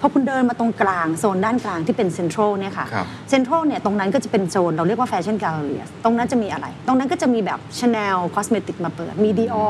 [0.00, 9.66] พอคุณเดินมาตรงกลางโซนด้านกลางที่เป็นเซ็นทรัลเนี่ยค่ะครับเซ็นทรัลเนี่ยตรงนั้นก็จะเป็นโซนเราเรียกว่า fashion galleryตรงนั้นจะมีอะไร ตรงนั้นก็จะมีแบบชาแนล cosmetic มาเปิดมีดิออร์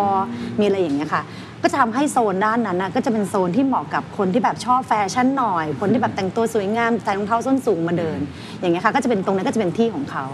[0.60, 1.22] มีอะไรอย่างเงี้ยค่ะ
[1.62, 8.18] ก็จะทำให้โซนด้านนั้นนะก็จะเป็นโซนที่เหมาะกับคนที่แบบชอบแฟชั่นหน่อย คนที่แบบแต่งตัวสวยงามใส่รองเท้าส้นสูงมาเดิน
[8.60, 10.24] อย่างเงี้ยค่ะก็จะเป็นตรงนั้นก็จะเป็นที่ของเขา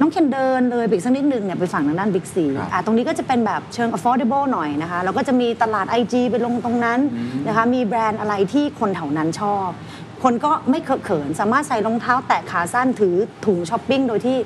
[0.00, 7.00] น้องเคนเดินเลยไปอีกสักนิดนึงเนี่ยไปฝั่งทางด้านบิ๊กซีครับอะตรงนี้ก็จะเป็นแบบเชิง affordable หน่อยนะคะแล้วก็จะมีตลาด IG ไปลงตรงนั้น
[7.48, 9.68] นะคะมีแบรนด์อะไรที่คนแถวนั้นชอบ
[10.22, 14.38] คนก็ไม่เคอะเขิน สามารถใส่รองเท้าแตะขาสั้นถือถุงช้อปปิ้งโดยที่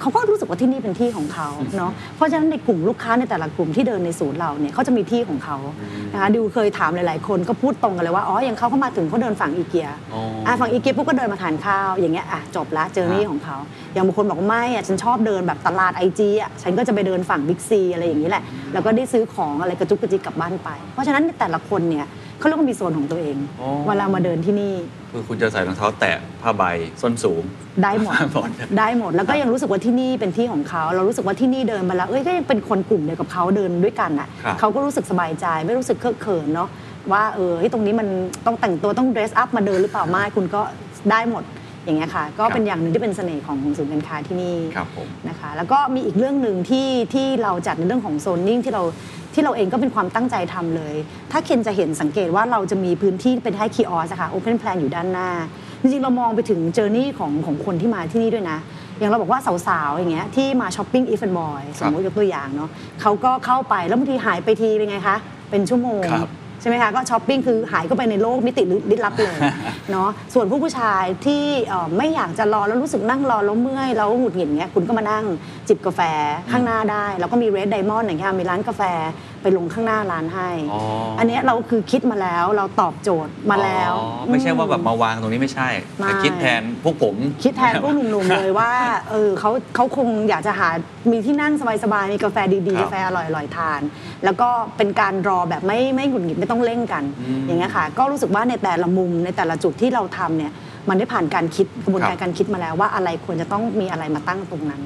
[0.00, 5.56] เขาก็รู้สึกว่าที่นี่เป็นที่ของเขาเนาะเพราะฉะนั้นในกลุ่มลูกค้าในแต่ละกลุ่มที่เดินในศูนย์เราเนี่ยเขาจะมีที่ของเขา
[6.12, 13.56] นะคะดิวเคยถามหลาย ๆ คนก็พูดตรงกันเลยว่าอ๋ออย่างเขาเข้ามาถึงเขาเดินฝั่งอีเกียอ๋ออะฝั่งอีเกียปุ๊บก็เดินมาทานข้าวอย่างเงี้ยอะจบละเจอนี่ของเขา
[13.94, 18.42] อย่างบางคนบอกว่าไม่อะฉันชอบเดินแบบตลาดไอจีอะฉันก็จะไปเดินฝั่งบิ๊กซีอะไรอย่างนี้แหละ
[18.72, 22.06] แล้วก็ได้ซื้อของอะไรกระจุกกระจิกกลับบ้านไป เพราะฉะนั้นแต่ละคนเนี่ย
[22.40, 24.74] เขาเรียกว่ามีโซนของตัวเอง อ๋อ เวลามาเดินที่นี่
[25.12, 26.62] คือคุณจะใส่รองเท้าแตะผ้าใบ
[27.02, 27.42] ส้นสูง
[27.82, 36.68] ได้หมด หมด ได้หมด แล้วก็ยังรู้สึกว่าที่นี่เป็นที่ของเขา เรารู้สึกว่าที่นี่เดินมาแล้ว เอ้ยก็ยังเป็นคนกลุ่มเดียวกับเขาเดินด้วยกันอะ ครับ เขาก็รู้สึกสบายใจ ไม่รู้สึกเคอะเขินเนาะ
[37.12, 38.08] ว่าเออเฮ้ยตรงนี้มัน
[38.46, 40.62] ต้องแต่งตัวต้อง dress up มาเดินหรือเปล่าไม่คุณก็
[41.10, 41.42] ได้หมด
[41.84, 48.82] อย่างเงี้ยค่ะ ก็เป็นอย่างหนึ่งที่เป็นเสน่ห์ของศูนย์การค้าที่นี่ครับผมนะคะ แล้วก็มีอีกเรื่องหนึ่งที่ที่เราจัดในเรื่องของโซนนิ่งที่เรา
[49.34, 50.94] ที่เราเองก็เป็นความตั้งใจทำเลย
[51.32, 55.30] ถ้าเคนจะเห็นสังเกตว่าเราจะมีพื้นที่เป็นให้ kiosk ค่ะ open plan อยู่ด้านหน้า
[55.80, 58.58] จริงๆ เรามองไปถึง journey ของของคนที่มาที่นี่ด้วยนะ
[58.98, 62.70] อย่างเราบอกว่าสาวๆ อย่างเงี้ยที่มาช้อปปิ้งอีฟ n นบอยสมมติยกตัวอย่างเนาะ
[63.00, 65.16] เขาก็เข้าไปแล้วบางทีหายไปทีเป็นไงคะ
[65.50, 69.36] เป็นชั่วโมงครับ ใช่ไหมคะก็ช้อปปิ้งคือหายเข้าไปในโลกมิติลึกลับเลย
[69.90, 75.24] เนาะส่วนผู้ผู้ชายที่เอ่อไม่อยากจะรอแล้วรู้สึกนั่งรอแล้วเมื่อยแล้วหงุดหงิดเงี้ยคุณก็มานั่ง
[75.68, 76.00] จิบกาแฟ
[76.50, 78.82] ข้างหน้าได้ แล้วก็มีเรดไดมอนด์อย่างเงี้ยมีร้านกาแฟ
[79.42, 80.80] ไปลงข้างหน้าร้านให้ อ๋อ
[81.18, 85.68] อัอันเนี้ยเราคือคิดมาแล้วเราตอบโจทย์มาแล้วอ๋อไม่ใช่ว่าแบบมาวางตรงนี้ไม่ใช่
[85.98, 88.70] ไม่ แต่คิดแทนพวกผม คิดแทนพวกหนุ่มๆเลยว่า
[89.10, 90.68] เออเขาเขาคงอยากจะหา
[91.12, 91.52] มีที่นั่ง
[91.84, 93.80] สบายๆ มีกาแฟดีครับๆกาแฟอร่อยๆ ทาน
[94.24, 100.52] แล้วก็เป็นการรอแบบไม่ไม่หงุดหงิดไม่ต้องเร่งกัน อืมอย่างเงี้ยค่ะ ก็รู้สึกว่าในแต่ละมุมในแต่ละจุดที่เราทำเนี่ย
[100.88, 104.82] มันได้ผ่านการคิดกระบวนครัการบ การคิดมาแล้วว่าอะไรควรจะต้องมีอะไรมาตั้งตรงนั้น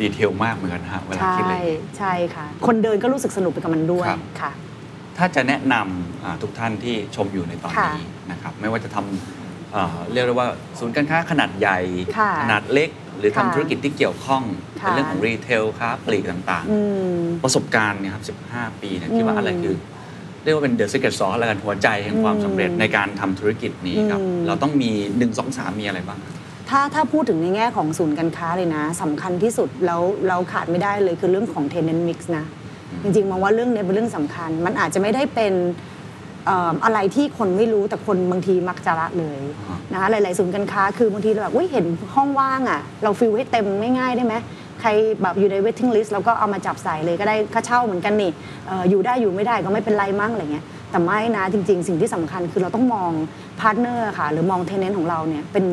[0.00, 1.66] detail มากเหมือนกันฮะเวลาใช่คิดเลย
[1.98, 4.52] ใช่ค่ะ คนเดินก็รู้สึกสนุกไปกับมันด้วยครับ ค่ะ
[5.18, 11.78] ถ้าจะแนะนำอ่าทุกท่านที่ชมอยู่ในตอนนี้นะครับไม่ว่าจะทำเอ่อเรียกได้ว่าศูนย์การค้าขนาดใหญ่
[12.18, 14.42] ค่ะขนาดเล็ก หรือทำค่ะธุรกิจที่เกี่ยวข้อง
[14.82, 16.78] ค่ะ เป็นเรื่องของ retail ค้าปลีกต่างอื
[17.18, 18.24] ม ๆ ประสบการณ์เนี่ยครับ
[18.54, 19.74] 15 ปีเนี่ยคิดว่าอืมอะไรคือ
[20.44, 26.34] เรียกว่าเป็น the secret sauce แล้วกันหัวใจแห่งความอืมสำเร็จในการทำธุรกิจนี้ครับ อืม เราต้องมี 1 2 3 มีอะไรบ้างครับ
[26.70, 32.44] ถ้าถ้าพูดถึงในแง่ของศูนย์การค้าเลยนะสำคัญที่สุดแล้วเราขาดไม่ได้เลยคือเรื่องของ tenant mix นะ
[33.02, 35.54] จริงๆ มองว่าเรื่องเนี้ยเป็นเรื่องสำคัญ มันอาจจะไม่ได้เป็น
[36.46, 43.66] เอ่ออะไรที่คนไม่รู้แต่คนบางทีมักจะละเลยอ่านนะคะหลายๆศูนย์การค้าคือบางทีเราแบบอุ๊ยเห็นห้องว่างอะ เราฟิลให้เต็ม
[43.98, 44.34] ง่ายๆได้ไหม
[44.80, 44.90] ใคร
[45.22, 48.30] แบบอยู่ใน waiting list เราก็เอามาจับใส่เลยก็ได้ค่าเช่าเหมือนกันนี่
[48.66, 53.10] เอ่ออยู่ได้อยู่ไม่ได้ก็ไม่เป็นไรมั้งอะไรเงี้ยแต่ไม่นะจริง ๆ สิ่งที่สำคัญคือเราต้องมอง
[53.60, 55.64] partner ค่ะ หรือมอง tenant ของเราเนี่ยเป็น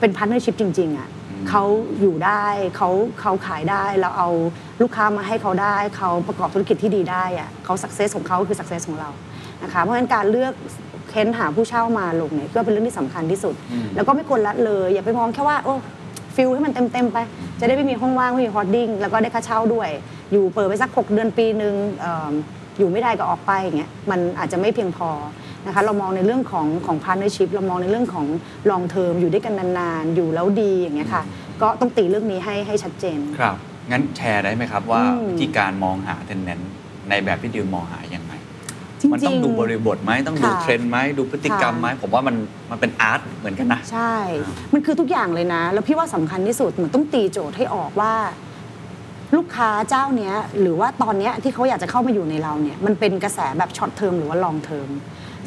[0.00, 1.08] เป็น partnership จริงๆอะ
[1.48, 1.64] เขา
[2.00, 2.44] อยู่ได้
[2.76, 2.90] เขา
[3.20, 4.28] เขาขายได้เราเอา
[4.82, 9.10] ลูกค้ามาให้เขาได้เขาประกอบธุรกิจที่ดีได้อะเขา success ของเขาคือ success ของเรา
[9.62, 15.74] นะคะเพราะฉะนั้นการเลือกค้นหาผู้เช่ามาลงเนี่ยก็เป็นเรื่องที่สำคัญที่สุดอืมแล้วก็ไม่ควรละเลย อย่าไปมองแค่ว่าโอ้
[16.34, 17.18] fill ให้มันเต็มๆไป
[17.60, 19.88] จะได้ไม่มีห้องว่างไม่มี hoarding แล้วก็ได้ค่าเช่าด้วย
[20.32, 22.32] อยู่เปิดไปสัก 6 เดือนปีหนึ่งเอิ่ม
[22.78, 25.08] อยู่ไม่ได้ก็ออกไปอย่างเงี้ยมันอาจจะไม่เพียงพอ
[25.66, 28.26] นะคะเรามองในเรื่องของของพาร์ n เนอร์ชิพเรามองในเรื่องของ
[28.70, 31.22] long-term อยู่ด้วยกันนานๆ อยู่แล้วดีอย่างเงี้ยค่ะ
[31.62, 33.56] ก็ต้องตีเรื่องนี้ให้ให้ชัดเจน ครับ
[33.90, 36.60] งั้นแชร์ได้ไหมครับว่าอืม วิธีการมองหา tenant
[37.10, 38.32] ในแบบที่ดิวมองหายังไง
[39.00, 42.36] จริงๆมันต้องดูบริบทไหมต้องดูค่ะเทรนด์ไหมดูพฤติกรรมค่ะ ไหมผมว่ามัน
[42.70, 44.14] มันเป็น art เหมือนกันนะ ใช่
[44.74, 48.14] มันคือทุกอย่างเลยนะ แล้วพี่ว่าสำคัญที่สุดเหมือนต้องตีโจทย์ให้ออกว่า
[49.36, 54.88] ลูกค้าเจ้าเนี้ย หรือว่าตอนเนี้ยที่เขาอยากจะเข้ามาอยู่ในเราเนี่ย มันเป็นกระแสแบบช็อตเทอมหรือว่าลองเทอม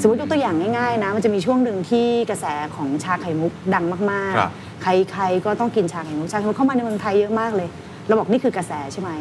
[0.01, 2.45] สมมติยกตัวอย่างง่ายๆนะมันจะมีช่วงหนึ่งที่กระแส
[2.75, 7.69] ของชาไข่มุกดังมากครับ ๆ ใครๆก็ต้องกินชาไข่มุกชาไข่มุกเข้ามาในเมืองไทยเยอะมากเลย
[8.07, 9.11] เราบอกนี่คือกระแสใช่ไหม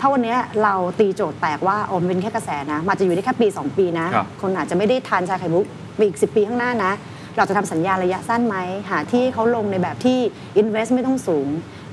[0.00, 5.64] ถ้าวันเนี้ยเราตีโจทย์แตกว่าโอมนเป็นแค่กระแสนะมันอาจจะอยู่ได้แค่ปี 2 ปีนะ ครับ คนอาจจะไม่ได้ทานชาไข่มุก
[5.96, 6.92] ไปอีก 10 ปีข้างหน้านะ
[7.36, 8.56] เราจะทำสัญญาระยะสั้นไหม
[8.90, 10.18] หาที่เขาลงในแบบที่
[10.60, 11.48] invest ไม่ต้องสูง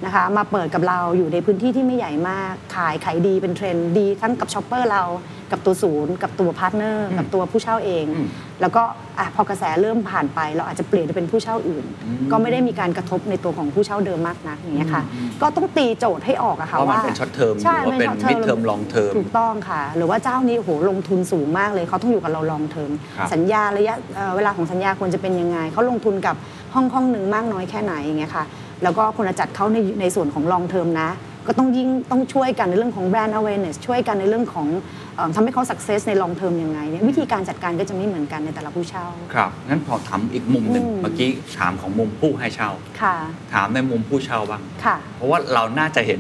[0.06, 5.04] นะคะมาเปิดกับเราอยู่ในพื้นที่ที่ไม่ใหญ่มาก ขายขายดีเป็นเทรนด์ดีทั้งกับ shopper เรา
[5.52, 8.28] กับตัวศูนย์ กับตัวพาร์ทเนอร์ กับตัวผู้เช่าเองอืม
[8.62, 8.84] แล้วก็
[9.20, 11.86] อะพอกระแสเริ่มผ่านไป เราอาจจะเปลี่ยนไปเป็นผู้เช่าอื่น
[12.32, 15.04] ก็ไม่ได้มีการกระทบในตัวของผู้เช่าเดิมมากนักอย่างเงี้ยค่ะ
[15.42, 26.36] ก็ต้องตีโจทย์ให้ออกอะค่ะว่ามันว่าเป็น short term ใช่หรือว่าเป็น short term mid term long term ถูกต้องค่ะ หรือว่าเจ้านี้โอ้โหลงทุนสูงมากเลยเขาต้องอยู่กับเรา long term ครับสัญญาระยะเอ่อเวลาของสัญญาควรจะเป็นยังไงเขาลงทุนกับ
[26.74, 28.46] ห้องห้องหนึ่งมากน้อยแค่ไหนอย่างเงี้ยค่ะ
[28.84, 31.10] แล้วก็ควรจะจัดเขาในในส่วนของลองเทอมนะ
[31.48, 34.68] ก็ต้องยิ่งต้องช่วยกันในเรื่องของแบรนด์ awareness ช่วยกันในเรื่องของ
[35.16, 41.30] เอ่อทำให้เขา success ใน long term ยังไงเนี่ยวิธีการจัดการก็จะไม่เหมือนกันในแต่ละผู้เช่า ครับงั้นพอถามอีกมุมหนึ่งอืม เมื่อกี้
[41.60, 42.70] ถามของมุมผู้ให้เช่า
[43.02, 43.16] ค่ะ
[43.54, 46.20] ถามในมุมผู้เช่าบ้าง ค่ะ เพราะว่าเราน่าจะเห็น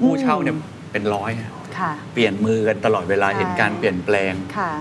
[0.00, 4.72] ผู้เช่าเนี่ยอืมเป็นร้อยนะค่ะ เปลี่ยนมือกันตลอดเวลาใช่ เห็นการเปลี่ยนแปลง ค่ะ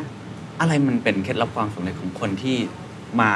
[0.59, 2.57] อะไรมันเป็นเคล็ดลับความสำเร็จของคนที่
[3.21, 3.31] มา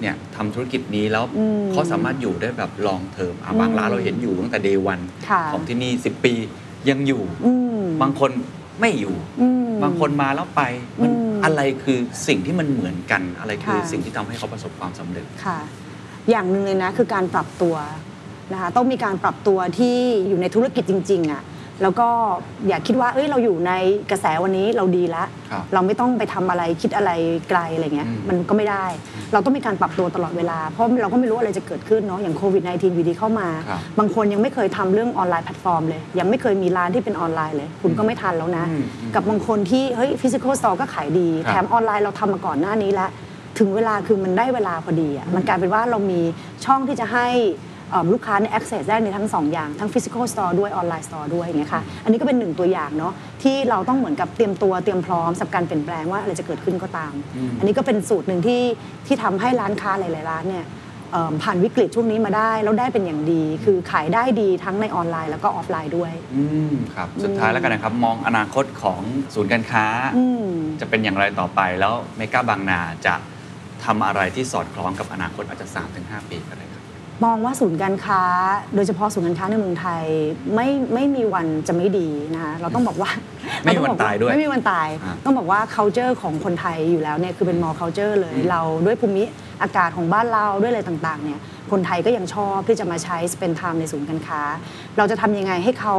[0.00, 6.32] เนี่ยทำธุรกิจนี้แล้วอืมเขาสามารถอยู่ได้แบบลองเทอมบางอืมร้านเราเห็นอยู่ตั้งแต่เดวันค่ะของที่นี่ 10 ปี
[6.88, 8.30] ยังอยู่ อืมบางคน
[8.80, 10.62] ไม่อยู่ อืม บางคนมาแล้วไป
[11.02, 15.58] มันอืมอะไรคือสิ่งที่มันเหมือนกัน อะไรคือค่ะ สิ่งที่ทำให้เขาประสบความสำเร็จ ค่ะ
[16.30, 17.74] อย่างหนึ่งเลยนะคือการปรับตัว
[18.52, 19.96] นะคะ ต้องมีการปรับตัวที่
[20.28, 21.42] อยู่ในธุรกิจจริงๆอะ่ะ
[21.82, 22.08] แล้วก็
[22.68, 23.72] อย่าคิดว่าเอ้ยเราอยู่ใน
[24.10, 27.10] กระแสวันนี้เราดีแล้วครับเราไม่ต้องไปทำอะไรคิดอะไร
[27.48, 28.84] ไกลอะไรเงี้ยอืมมันก็ไม่ได้
[29.32, 43.10] เราต้องมีการปรับตัวตลอดเวลา เพราะเราก็ไม่รู้อะไรจะเกิดขึ้นเนาะอย่างโควิด -19 อยู่ดีเข้ามาครับบางคนยังไม่เคยทำเรื่องออนไลน์แพลตฟอร์มเลย ยังไม่เคยมีร้านที่เป็นออนไลน์เลย คุณก็ไม่ทันแล้วนะอืมอืมกับบางคนที่เฮ้ย physical store ก็ขายดีครับแถมออนไลน์เราทำมาก่อนหน้านี้แล้ว
[43.58, 46.20] ถึงเวลาคือมันได้เวลาพอดีอะมันกลายเป็นว่าเรามี
[46.64, 47.65] ช่องที่จะให้เอ่อ
[48.12, 53.12] ลูกค้าใน access ได้ในทั้งสองอย่าง ทั้ง physical store ด้วยออนไลน์ store ด้วยอย่างเงี้ยค่ะอันนี้ก็เป็นหนึ่งตัวอย่างเนาะ
[53.42, 58.62] ที่เราต้องเหมือนกับเตรียมตัวเตรียมพร้อมสำหรับการเปลี่ยนแปลงว่าอะไรจะเกิดขึ้นก็ตามอืมอันนี้ก็เป็นสูตรหนึ่งที่
[59.06, 60.66] ที่ทำให้ร้านค้าหลายๆร้านเนี่ย
[61.12, 69.00] เอิ่มผ่านวิกฤตช่วงนี้มาได้แล้วได้เป็นอย่างดี คือขายได้ดีทั้งในออนไลน์แล้วก็ออฟไลน์ด้วย อืมครับสุดท้ายแล้วกันนะครับ มองอนาคตของ
[69.34, 70.48] ศูนย์การค้า อืม
[70.80, 73.14] จะเป็นอย่างไรต่อไปแล้วเมกาบางนาจะ
[73.84, 75.66] ทำอะไรที่สอดคล้องกับอนาคตอาจจะ
[75.98, 76.75] 3-5 ปีก็ได้ครับ
[77.24, 78.22] มองว่าศูนย์การค้า
[78.74, 80.04] โดยเฉพาะศูนย์การค้าในเมืองไทย
[80.54, 83.10] ไม่ไม่มีวันจะไม่ดีนะคะเราต้องบอกว่า
[83.62, 89.24] ไม่มีวันตายด้วยไม่มีวันตายอ่าต้องบอกว่า culture ของคนไทยอยู่แล้วเนี่ยคือเป็น more culture เลยอืมเราด้วยภูมิ
[89.62, 91.40] อากาศของบ้านเราด้วยอะไรต่างๆเนี่ย
[91.70, 94.40] คนไทยก็ยังชอบที่จะมาใช้ spend time ในศูนย์การค้า
[94.98, 95.96] เราจะทำยังไงให้เขา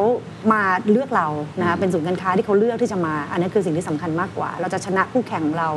[0.54, 1.28] มาเลือกเรา
[1.60, 5.70] นะคะเป็นศูนย์การค้าที่เขาเลือกที่จะมา อันนี้คือสิ่งที่สำคัญมากกว่า เราจะชนะคู่แข่งของเรา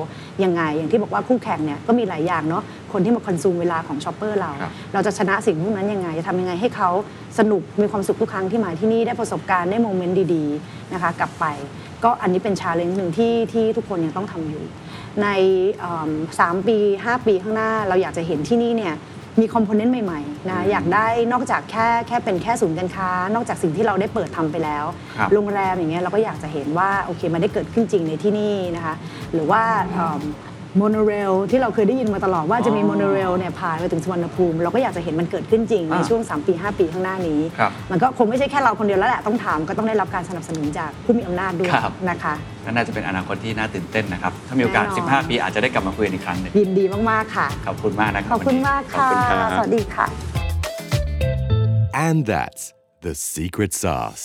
[0.44, 2.62] ยังไง อย่างที่บอกว่าคู่แข่งเนี่ยก็มีหลายอย่างเนาะ
[2.92, 6.90] คนที่มา consume เวลาของ shopper เราครับเราจะชนะสิ่งพวกนั้นยังไง จะทำยังไงให้เขา
[7.38, 11.46] สนุกมีความสุขทุกครั้งที่มาที่นี่ได้ประสบการณ์ได้ moment ดีๆนะคะกลับไป
[12.04, 14.64] ก็อันนี้เป็น challenge หนึ่งที่ที่ทุกคนยังต้องทำอยู่
[15.22, 15.28] ใน
[15.80, 18.94] เอิ่มสามปี 5 ปีข้างหน้า เราอยากจะเห็นที่นี่เนี่ย
[19.40, 24.84] มี component ใหม่ๆนะอยากได้นอกจากแค่แค่เป็นแค่ศูนย์การค้า นอกจากสิ่งที่เราได้เปิดทำไปแล้ว
[25.16, 28.94] ครับโรงแรมอย่างเงี้ยเราก็อยากจะเห็นว่าโอเคมันได้เกิดขึ้นจริงในที่นี่นะคะ
[29.32, 29.62] หรือว่า
[30.78, 50.06] โมโนเรลที่เราเคยได้ยินมาตลอดว่าจะมีอ๋อโมโนเรลเนี่ยผ่านไปถึงสุวรรณภูมิ เราก็อยากจะเห็นมันเกิดขึ้นจริงในอ่าช่วง 3 ปี 5 ปีข้างหน้านี้ครับมันก็คงไม่ใช่แค่เราคนเดียวแล้วแหละต้องถามก็ต้องได้รับการสนับสนุนจากผู้มีอำนาจด้วยครับนะคะก็น่าจะเป็นอนาคตที่น่าตื่นเต้นนะครับ ถ้ามีโอกาสแน่นอน15 ปีอาจจะได้กลับมาคุยกันอีกครั้งหนึ่งยินดีมาก ๆ ค่ะ ขอบคุณมากนะครับขอบคุณมากขอบค่ะคุณครับสวัสดีค่ะ
[52.06, 54.24] And that's the secret sauce.